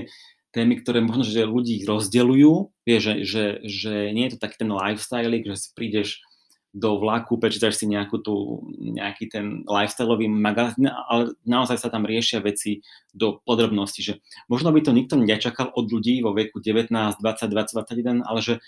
témy, 0.49 0.81
ktoré 0.81 0.99
možno, 1.01 1.25
že 1.25 1.45
ľudí 1.45 1.85
rozdeľujú, 1.85 2.53
vieš, 2.85 3.01
že, 3.01 3.13
že, 3.23 3.43
že 3.65 3.93
nie 4.13 4.29
je 4.29 4.33
to 4.35 4.41
taký 4.41 4.65
ten 4.65 4.71
lifestyle, 4.71 5.29
že 5.29 5.55
si 5.57 5.69
prídeš 5.77 6.21
do 6.69 7.01
vlaku, 7.01 7.41
prečítaš 7.41 7.81
si 7.81 7.89
nejakú 7.89 8.21
tú, 8.21 8.61
nejaký 8.77 9.25
ten 9.25 9.65
lifestyleový 9.65 10.29
magazín, 10.29 10.85
ale 10.85 11.33
naozaj 11.41 11.81
sa 11.81 11.89
tam 11.89 12.05
riešia 12.05 12.45
veci 12.45 12.85
do 13.09 13.41
podrobnosti, 13.41 14.05
že 14.05 14.13
možno 14.45 14.69
by 14.69 14.85
to 14.85 14.93
nikto 14.93 15.17
nečakal 15.17 15.73
od 15.73 15.89
ľudí 15.89 16.21
vo 16.21 16.29
veku 16.29 16.61
19, 16.61 16.93
20, 16.93 17.25
20, 17.25 18.21
21, 18.21 18.21
ale 18.21 18.39
že 18.45 18.61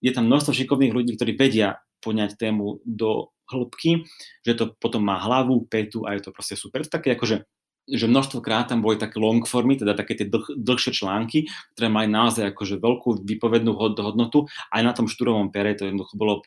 je 0.00 0.10
tam 0.16 0.32
množstvo 0.32 0.56
šikovných 0.56 0.96
ľudí, 0.96 1.12
ktorí 1.14 1.36
vedia 1.36 1.84
poňať 2.00 2.40
tému 2.40 2.80
do 2.88 3.30
hĺbky, 3.52 4.08
že 4.42 4.56
to 4.56 4.72
potom 4.80 5.04
má 5.04 5.20
hlavu, 5.20 5.68
petu 5.68 6.08
a 6.08 6.16
je 6.16 6.24
to 6.24 6.30
proste 6.32 6.56
super. 6.56 6.82
Také 6.88 7.14
akože 7.14 7.44
že 7.88 8.06
množstvokrát 8.06 8.70
tam 8.70 8.78
boli 8.78 8.94
také 8.94 9.18
long 9.18 9.42
formy, 9.42 9.74
teda 9.74 9.98
také 9.98 10.14
tie 10.14 10.26
dlh, 10.30 10.54
dlhšie 10.54 10.94
články, 10.94 11.50
ktoré 11.74 11.90
majú 11.90 12.08
naozaj 12.08 12.54
akože 12.54 12.78
veľkú 12.78 13.26
vypovednú 13.26 13.74
hodnotu. 13.74 14.46
Aj 14.70 14.82
na 14.86 14.94
tom 14.94 15.10
štúrovom 15.10 15.50
pere 15.50 15.74
to 15.74 15.90
jednoducho 15.90 16.14
bolo 16.14 16.38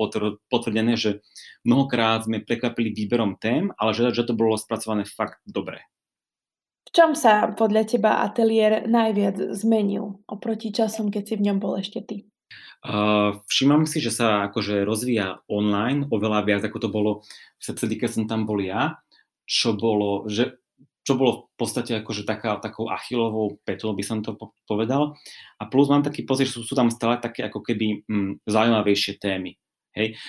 potvrdené, 0.47 0.95
že 0.95 1.19
mnohokrát 1.67 2.23
sme 2.23 2.39
prekvapili 2.39 2.95
výberom 2.95 3.35
tém, 3.35 3.75
ale 3.75 3.91
že, 3.91 4.15
že 4.15 4.23
to 4.23 4.31
bolo 4.31 4.55
spracované 4.55 5.03
fakt 5.03 5.43
dobre. 5.43 5.83
V 6.87 7.03
čom 7.03 7.11
sa 7.11 7.51
podľa 7.51 7.83
teba 7.83 8.23
ateliér 8.23 8.87
najviac 8.87 9.51
zmenil 9.51 10.23
oproti 10.31 10.71
časom, 10.71 11.11
keď 11.11 11.23
si 11.27 11.33
v 11.35 11.45
ňom 11.51 11.57
bol 11.59 11.75
ešte 11.75 11.99
ty? 11.99 12.17
Uh, 12.85 13.41
všímam 13.49 13.89
si, 13.89 13.97
že 13.97 14.13
sa 14.13 14.45
akože 14.47 14.85
rozvíja 14.85 15.41
online 15.49 16.05
oveľa 16.13 16.45
viac, 16.45 16.61
ako 16.63 16.77
to 16.77 16.89
bolo 16.93 17.11
v 17.57 17.73
vtedy, 17.73 17.97
keď 17.97 18.09
som 18.13 18.25
tam 18.29 18.45
bol 18.45 18.61
ja, 18.61 19.01
čo 19.49 19.73
bolo, 19.73 20.29
že 20.29 20.61
čo 21.05 21.13
bolo 21.13 21.53
v 21.53 21.61
podstate 21.61 22.01
akože 22.01 22.25
taká, 22.25 22.57
takou 22.57 22.89
achilovou 22.89 23.61
petou, 23.61 23.93
by 23.93 24.01
som 24.01 24.25
to 24.25 24.33
povedal. 24.65 25.13
A 25.61 25.69
plus 25.69 25.85
mám 25.85 26.01
taký 26.01 26.25
pocit, 26.25 26.49
že 26.49 26.57
sú, 26.57 26.65
sú 26.65 26.73
tam 26.73 26.89
stále 26.89 27.21
také 27.21 27.45
ako 27.45 27.61
keby 27.61 28.03
mm, 28.09 28.41
zaujímavejšie 28.49 29.21
témy. 29.21 29.53
Hej. 29.95 30.19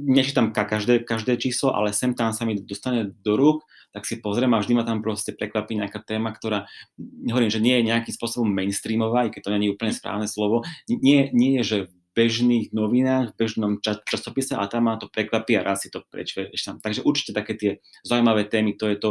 Nečítam 0.00 0.48
každé, 0.48 1.04
každé 1.04 1.36
číslo, 1.36 1.76
ale 1.76 1.92
sem 1.92 2.16
tam 2.16 2.32
sa 2.32 2.48
mi 2.48 2.56
dostane 2.56 3.12
do 3.20 3.36
rúk, 3.36 3.68
tak 3.92 4.08
si 4.08 4.16
pozriem 4.16 4.48
a 4.56 4.62
vždy 4.64 4.72
ma 4.72 4.86
tam 4.86 5.04
proste 5.04 5.36
prekvapí 5.36 5.76
nejaká 5.76 6.00
téma, 6.00 6.32
ktorá, 6.32 6.64
nehovorím, 6.96 7.52
že 7.52 7.60
nie 7.60 7.76
je 7.76 7.88
nejakým 7.92 8.16
spôsobom 8.16 8.48
mainstreamová, 8.48 9.28
i 9.28 9.32
keď 9.34 9.40
to 9.44 9.52
nie 9.52 9.68
je 9.68 9.74
úplne 9.76 9.92
správne 9.92 10.24
slovo, 10.24 10.64
nie, 10.88 11.28
nie 11.36 11.60
je, 11.60 11.62
že 11.66 11.78
bežných 12.16 12.74
novinách, 12.74 13.32
v 13.32 13.38
bežnom 13.38 13.72
časopise 13.84 14.58
a 14.58 14.66
tam 14.66 14.90
ma 14.90 14.98
to 14.98 15.06
prekvapí 15.06 15.54
a 15.54 15.62
raz 15.62 15.86
si 15.86 15.92
to 15.92 16.02
prečveš 16.10 16.58
tam. 16.58 16.82
Takže 16.82 17.06
určite 17.06 17.36
také 17.36 17.54
tie 17.54 17.70
zaujímavé 18.02 18.50
témy, 18.50 18.74
to 18.74 18.90
je 18.90 18.96
to, 18.98 19.10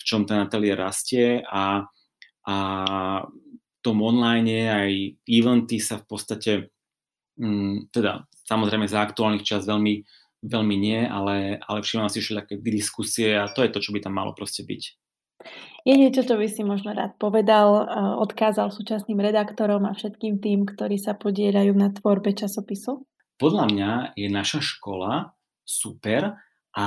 v 0.00 0.02
čom 0.02 0.24
ten 0.24 0.40
ateliér 0.40 0.80
rastie 0.80 1.44
a, 1.44 1.84
a 2.48 2.56
v 3.52 3.78
tom 3.84 4.00
online 4.00 4.64
aj 4.68 4.90
eventy 5.28 5.76
sa 5.76 6.00
v 6.00 6.04
podstate, 6.08 6.52
mm, 7.36 7.92
teda 7.92 8.24
samozrejme 8.48 8.88
za 8.88 9.04
aktuálnych 9.04 9.44
čas 9.44 9.68
veľmi, 9.68 10.04
veľmi 10.40 10.76
nie, 10.80 11.04
ale, 11.04 11.60
ale 11.60 11.84
všímam 11.84 12.08
si 12.08 12.24
všetky 12.24 12.64
diskusie 12.64 13.36
a 13.36 13.52
to 13.52 13.60
je 13.60 13.72
to, 13.72 13.84
čo 13.84 13.92
by 13.92 14.00
tam 14.00 14.16
malo 14.16 14.32
proste 14.32 14.64
byť. 14.64 14.82
Je 15.88 15.96
niečo, 15.96 16.20
čo 16.20 16.36
by 16.36 16.44
si 16.52 16.60
možno 16.60 16.92
rád 16.92 17.16
povedal, 17.16 17.88
odkázal 18.20 18.68
súčasným 18.68 19.16
redaktorom 19.16 19.88
a 19.88 19.96
všetkým 19.96 20.36
tým, 20.36 20.68
ktorí 20.68 21.00
sa 21.00 21.16
podielajú 21.16 21.72
na 21.72 21.88
tvorbe 21.88 22.36
časopisu? 22.36 23.08
Podľa 23.40 23.64
mňa 23.72 23.90
je 24.20 24.28
naša 24.28 24.60
škola 24.60 25.32
super, 25.64 26.36
a, 26.76 26.86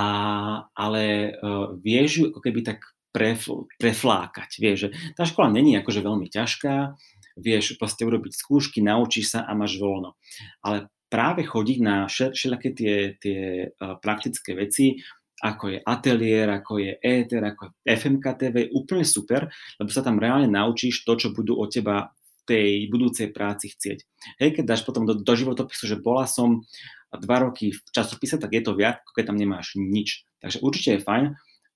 ale 0.72 1.34
uh, 1.34 1.74
vieš 1.76 2.10
ju 2.16 2.24
ako 2.32 2.40
keby 2.40 2.60
tak 2.62 2.80
prefl, 3.14 3.70
preflákať. 3.78 4.50
Vieš, 4.58 4.78
že 4.82 4.88
tá 5.14 5.22
škola 5.22 5.54
není 5.54 5.78
akože 5.78 6.02
veľmi 6.02 6.26
ťažká, 6.26 6.98
vieš 7.38 7.78
proste 7.78 8.02
urobiť 8.02 8.34
skúšky, 8.34 8.82
naučíš 8.82 9.38
sa 9.38 9.46
a 9.46 9.54
máš 9.54 9.78
voľno. 9.78 10.18
Ale 10.66 10.90
práve 11.06 11.46
chodiť 11.46 11.78
na 11.78 12.10
všelijaké 12.10 12.74
tie, 12.74 12.94
tie 13.22 13.40
uh, 13.70 13.94
praktické 14.02 14.58
veci, 14.58 14.98
ako 15.38 15.76
je 15.76 15.78
ateliér, 15.78 16.50
ako 16.58 16.82
je 16.82 16.92
éter, 16.98 17.42
ako 17.42 17.70
je 17.70 17.94
FMK 17.94 18.26
TV, 18.34 18.56
úplne 18.74 19.06
super, 19.06 19.46
lebo 19.78 19.90
sa 19.94 20.02
tam 20.02 20.18
reálne 20.18 20.50
naučíš 20.50 21.06
to, 21.06 21.14
čo 21.14 21.36
budú 21.36 21.58
od 21.60 21.70
teba 21.70 22.10
v 22.10 22.42
tej 22.48 22.68
budúcej 22.88 23.28
práci 23.30 23.72
chcieť. 23.72 23.98
Hej, 24.40 24.50
keď 24.58 24.64
dáš 24.74 24.82
potom 24.82 25.04
do, 25.06 25.16
do 25.16 25.34
životopisu, 25.34 25.84
že 25.86 26.00
bola 26.00 26.24
som 26.24 26.64
dva 27.12 27.46
roky 27.46 27.76
v 27.76 27.80
časopise, 27.94 28.40
tak 28.40 28.50
je 28.52 28.62
to 28.64 28.74
viac, 28.74 29.04
ako 29.04 29.12
keď 29.20 29.24
tam 29.30 29.38
nemáš 29.38 29.76
nič. 29.78 30.26
Takže 30.42 30.58
určite 30.64 30.90
je 30.98 31.04
fajn, 31.04 31.24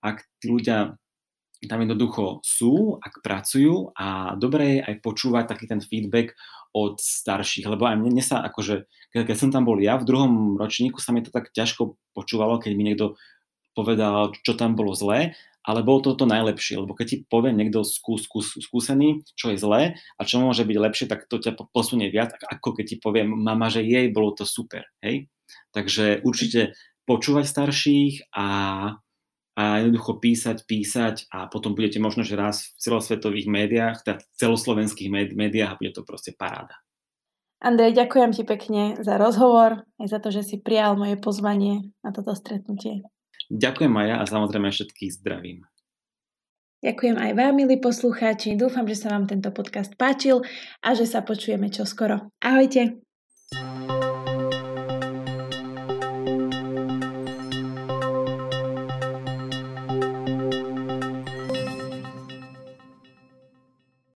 ak 0.02 0.16
tí 0.38 0.46
ľudia 0.48 0.98
tam 1.66 1.82
jednoducho 1.82 2.38
sú, 2.46 3.02
ak 3.02 3.18
pracujú 3.18 3.90
a 3.98 4.38
dobre 4.38 4.78
je 4.78 4.80
aj 4.86 4.94
počúvať 5.02 5.44
taký 5.50 5.66
ten 5.66 5.82
feedback 5.82 6.38
od 6.70 7.02
starších, 7.02 7.66
lebo 7.66 7.88
aj 7.88 7.98
mne, 7.98 8.14
mne 8.14 8.24
sa 8.24 8.44
akože, 8.46 8.86
keď, 9.10 9.20
keď 9.26 9.36
som 9.36 9.50
tam 9.50 9.66
bol 9.66 9.82
ja 9.82 9.98
v 9.98 10.06
druhom 10.06 10.54
ročníku, 10.54 11.02
sa 11.02 11.10
mi 11.10 11.24
to 11.24 11.34
tak 11.34 11.50
ťažko 11.50 11.98
počúvalo, 12.14 12.62
keď 12.62 12.72
mi 12.78 12.86
niekto 12.86 13.18
povedal, 13.74 14.34
čo 14.46 14.54
tam 14.54 14.78
bolo 14.78 14.94
zlé, 14.94 15.34
ale 15.66 15.84
bolo 15.84 16.00
to 16.00 16.16
to 16.16 16.24
najlepšie, 16.24 16.80
lebo 16.80 16.94
keď 16.94 17.06
ti 17.06 17.16
povie 17.26 17.52
niekto 17.52 17.82
skús, 17.82 18.24
skús, 18.24 18.56
skúsený, 18.56 19.26
čo 19.34 19.52
je 19.52 19.58
zlé 19.60 20.00
a 20.16 20.22
čo 20.22 20.40
môže 20.40 20.64
byť 20.64 20.76
lepšie, 20.78 21.06
tak 21.10 21.26
to 21.26 21.42
ťa 21.42 21.58
posunie 21.74 22.08
viac, 22.08 22.32
ako 22.40 22.78
keď 22.78 22.84
ti 22.88 22.96
povie 22.96 23.26
mama, 23.26 23.68
že 23.68 23.84
jej, 23.84 24.08
bolo 24.08 24.32
to 24.32 24.46
super, 24.48 24.86
hej? 25.02 25.28
Takže 25.74 26.24
určite 26.24 26.72
počúvať 27.04 27.44
starších 27.48 28.32
a 28.32 28.46
a 29.58 29.82
jednoducho 29.82 30.22
písať, 30.22 30.62
písať 30.70 31.26
a 31.34 31.50
potom 31.50 31.74
budete 31.74 31.98
možno, 31.98 32.22
že 32.22 32.38
raz 32.38 32.70
v 32.78 32.86
celosvetových 32.86 33.50
médiách, 33.50 34.06
teda 34.06 34.22
celoslovenských 34.38 35.34
médiách 35.34 35.74
a 35.74 35.78
bude 35.82 35.90
to 35.90 36.06
proste 36.06 36.38
paráda. 36.38 36.78
Andrej, 37.58 37.98
ďakujem 37.98 38.30
ti 38.30 38.46
pekne 38.46 39.02
za 39.02 39.18
rozhovor 39.18 39.82
aj 39.98 40.06
za 40.06 40.22
to, 40.22 40.30
že 40.30 40.46
si 40.46 40.56
prijal 40.62 40.94
moje 40.94 41.18
pozvanie 41.18 41.90
na 42.06 42.14
toto 42.14 42.30
stretnutie. 42.38 43.02
Ďakujem 43.50 43.90
aj 43.98 44.06
ja 44.06 44.16
a 44.22 44.24
samozrejme 44.30 44.70
všetkých 44.70 45.18
zdravím. 45.18 45.66
Ďakujem 46.78 47.18
aj 47.18 47.32
vám, 47.34 47.52
milí 47.58 47.82
poslucháči. 47.82 48.54
Dúfam, 48.54 48.86
že 48.86 48.94
sa 48.94 49.10
vám 49.10 49.26
tento 49.26 49.50
podcast 49.50 49.98
páčil 49.98 50.46
a 50.86 50.94
že 50.94 51.10
sa 51.10 51.26
počujeme 51.26 51.66
čoskoro. 51.74 52.30
Ahojte. 52.38 53.02
thank 53.48 53.90
you 53.90 54.07